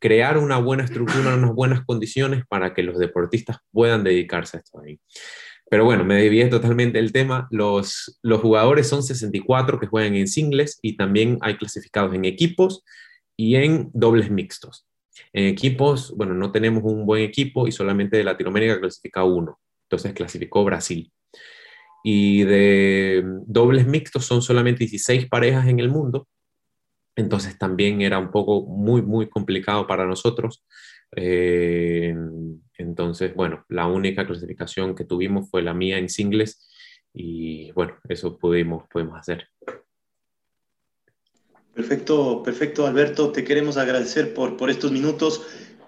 crear 0.00 0.36
una 0.36 0.58
buena 0.58 0.82
estructura, 0.82 1.36
unas 1.36 1.54
buenas 1.54 1.84
condiciones 1.84 2.44
para 2.48 2.74
que 2.74 2.82
los 2.82 2.98
deportistas 2.98 3.58
puedan 3.70 4.02
dedicarse 4.02 4.56
a 4.56 4.60
esto 4.60 4.80
ahí. 4.80 4.98
Pero 5.70 5.84
bueno, 5.84 6.04
me 6.04 6.16
desvié 6.16 6.48
totalmente 6.48 6.98
del 6.98 7.12
tema. 7.12 7.46
Los, 7.52 8.18
los 8.20 8.40
jugadores 8.40 8.88
son 8.88 9.04
64 9.04 9.78
que 9.78 9.86
juegan 9.86 10.16
en 10.16 10.26
singles 10.26 10.80
y 10.82 10.96
también 10.96 11.38
hay 11.40 11.56
clasificados 11.56 12.14
en 12.14 12.24
equipos 12.24 12.82
y 13.36 13.54
en 13.54 13.90
dobles 13.94 14.28
mixtos. 14.28 14.86
En 15.32 15.46
equipos, 15.46 16.14
bueno, 16.16 16.34
no 16.34 16.52
tenemos 16.52 16.82
un 16.84 17.06
buen 17.06 17.22
equipo 17.22 17.66
y 17.66 17.72
solamente 17.72 18.16
de 18.16 18.24
Latinoamérica 18.24 18.80
clasifica 18.80 19.24
uno. 19.24 19.58
Entonces 19.84 20.12
clasificó 20.12 20.64
Brasil 20.64 21.12
y 22.02 22.42
de 22.42 23.22
dobles 23.46 23.86
mixtos 23.86 24.24
son 24.24 24.42
solamente 24.42 24.80
16 24.80 25.28
parejas 25.28 25.68
en 25.68 25.78
el 25.78 25.88
mundo. 25.88 26.28
Entonces 27.14 27.58
también 27.58 28.00
era 28.02 28.18
un 28.18 28.30
poco 28.30 28.66
muy, 28.66 29.02
muy 29.02 29.28
complicado 29.28 29.86
para 29.86 30.06
nosotros. 30.06 30.64
Eh, 31.14 32.14
entonces, 32.78 33.34
bueno, 33.34 33.64
la 33.68 33.86
única 33.86 34.26
clasificación 34.26 34.94
que 34.94 35.04
tuvimos 35.04 35.50
fue 35.50 35.62
la 35.62 35.74
mía 35.74 35.98
en 35.98 36.08
singles 36.08 36.68
y 37.12 37.70
bueno, 37.72 37.96
eso 38.08 38.38
pudimos, 38.38 38.84
pudimos 38.90 39.18
hacer. 39.18 39.48
Perfecto, 41.74 42.42
perfecto, 42.42 42.86
Alberto. 42.86 43.32
Te 43.32 43.44
queremos 43.44 43.76
agradecer 43.76 44.34
por, 44.34 44.56
por 44.56 44.70
estos 44.70 44.92
minutos, 44.92 45.42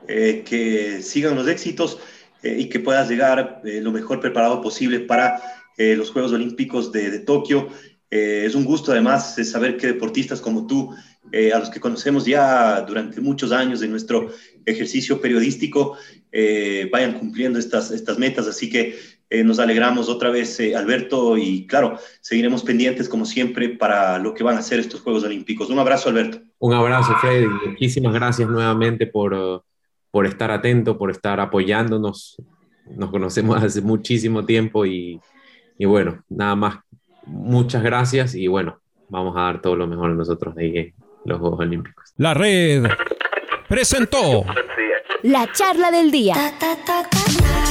eh, 0.09 0.43
que 0.47 1.03
sigan 1.03 1.35
los 1.35 1.49
éxitos 1.49 1.99
eh, 2.43 2.57
y 2.59 2.69
que 2.69 2.81
puedas 2.81 3.09
llegar 3.09 3.61
lo 3.65 3.93
mejor 3.93 4.21
preparado 4.21 4.61
posible 4.63 5.01
para 5.01 5.43
eh, 5.77 5.97
los 5.97 6.11
Juegos 6.11 6.33
Olímpicos 6.33 6.93
de, 6.93 7.19
Tokio. 7.21 7.69
Eh, 8.11 8.45
es 8.47 8.55
un 8.55 8.65
gusto 8.65 8.93
además 8.93 9.35
saber 9.51 9.77
que 9.77 9.89
deportistas 9.89 10.41
como 10.41 10.67
tú, 10.67 10.95
eh, 11.33 11.53
a 11.53 11.59
los 11.59 11.69
que 11.69 11.81
conocemos 11.81 12.25
ya 12.25 12.81
durante 12.83 13.21
muchos 13.21 13.51
años 13.51 13.81
de 13.81 13.89
nuestro 13.89 14.31
ejercicio 14.67 15.21
periodístico, 15.21 15.97
vayan 16.91 17.19
cumpliendo 17.19 17.59
estas, 17.59 17.91
estas 17.91 18.19
metas. 18.19 18.47
Así 18.47 18.69
que 18.69 18.99
nos 19.45 19.59
alegramos 19.59 20.09
otra 20.09 20.31
vez, 20.31 20.61
Alberto, 20.77 21.37
y 21.37 21.67
claro, 21.67 21.99
seguiremos 22.21 22.63
pendientes 22.63 23.09
como 23.09 23.25
siempre 23.27 23.71
para 23.71 24.19
lo 24.19 24.33
que 24.33 24.45
van 24.45 24.57
a 24.57 24.63
ser 24.63 24.79
estos 24.79 25.01
Juegos 25.01 25.25
Olímpicos. 25.25 25.71
Un 25.71 25.79
abrazo, 25.79 26.09
Alberto. 26.09 26.39
Un 26.59 26.75
abrazo, 26.75 27.15
Freddy. 27.21 27.47
Muchísimas 27.67 28.15
gracias 28.15 28.49
nuevamente 28.49 29.07
por, 29.07 29.65
por 30.11 30.27
estar 30.27 30.51
atento, 30.51 30.97
por 30.97 31.11
estar 31.11 31.41
apoyándonos. 31.41 32.37
Nos 32.97 33.11
conocemos 33.11 33.63
hace 33.63 33.81
muchísimo 33.81 34.45
tiempo 34.45 34.87
y 34.87 35.21
y 35.79 35.87
bueno, 35.87 36.23
nada 36.29 36.55
más, 36.55 36.79
muchas 37.27 37.83
gracias 37.83 38.35
y 38.35 38.47
bueno, 38.47 38.81
vamos 39.09 39.37
a 39.37 39.43
dar 39.43 39.61
todo 39.61 39.77
lo 39.77 39.87
mejor 39.87 40.11
a 40.11 40.15
nosotros 40.15 40.55
de 40.55 40.95
los 41.25 41.41
Juegos 41.41 41.61
Olímpicos. 41.61 42.13
La 42.17 42.35
red 42.35 42.85
presentó 43.69 44.45
la 45.23 45.51
charla 45.53 45.91
del 45.91 46.11
día. 46.11 46.35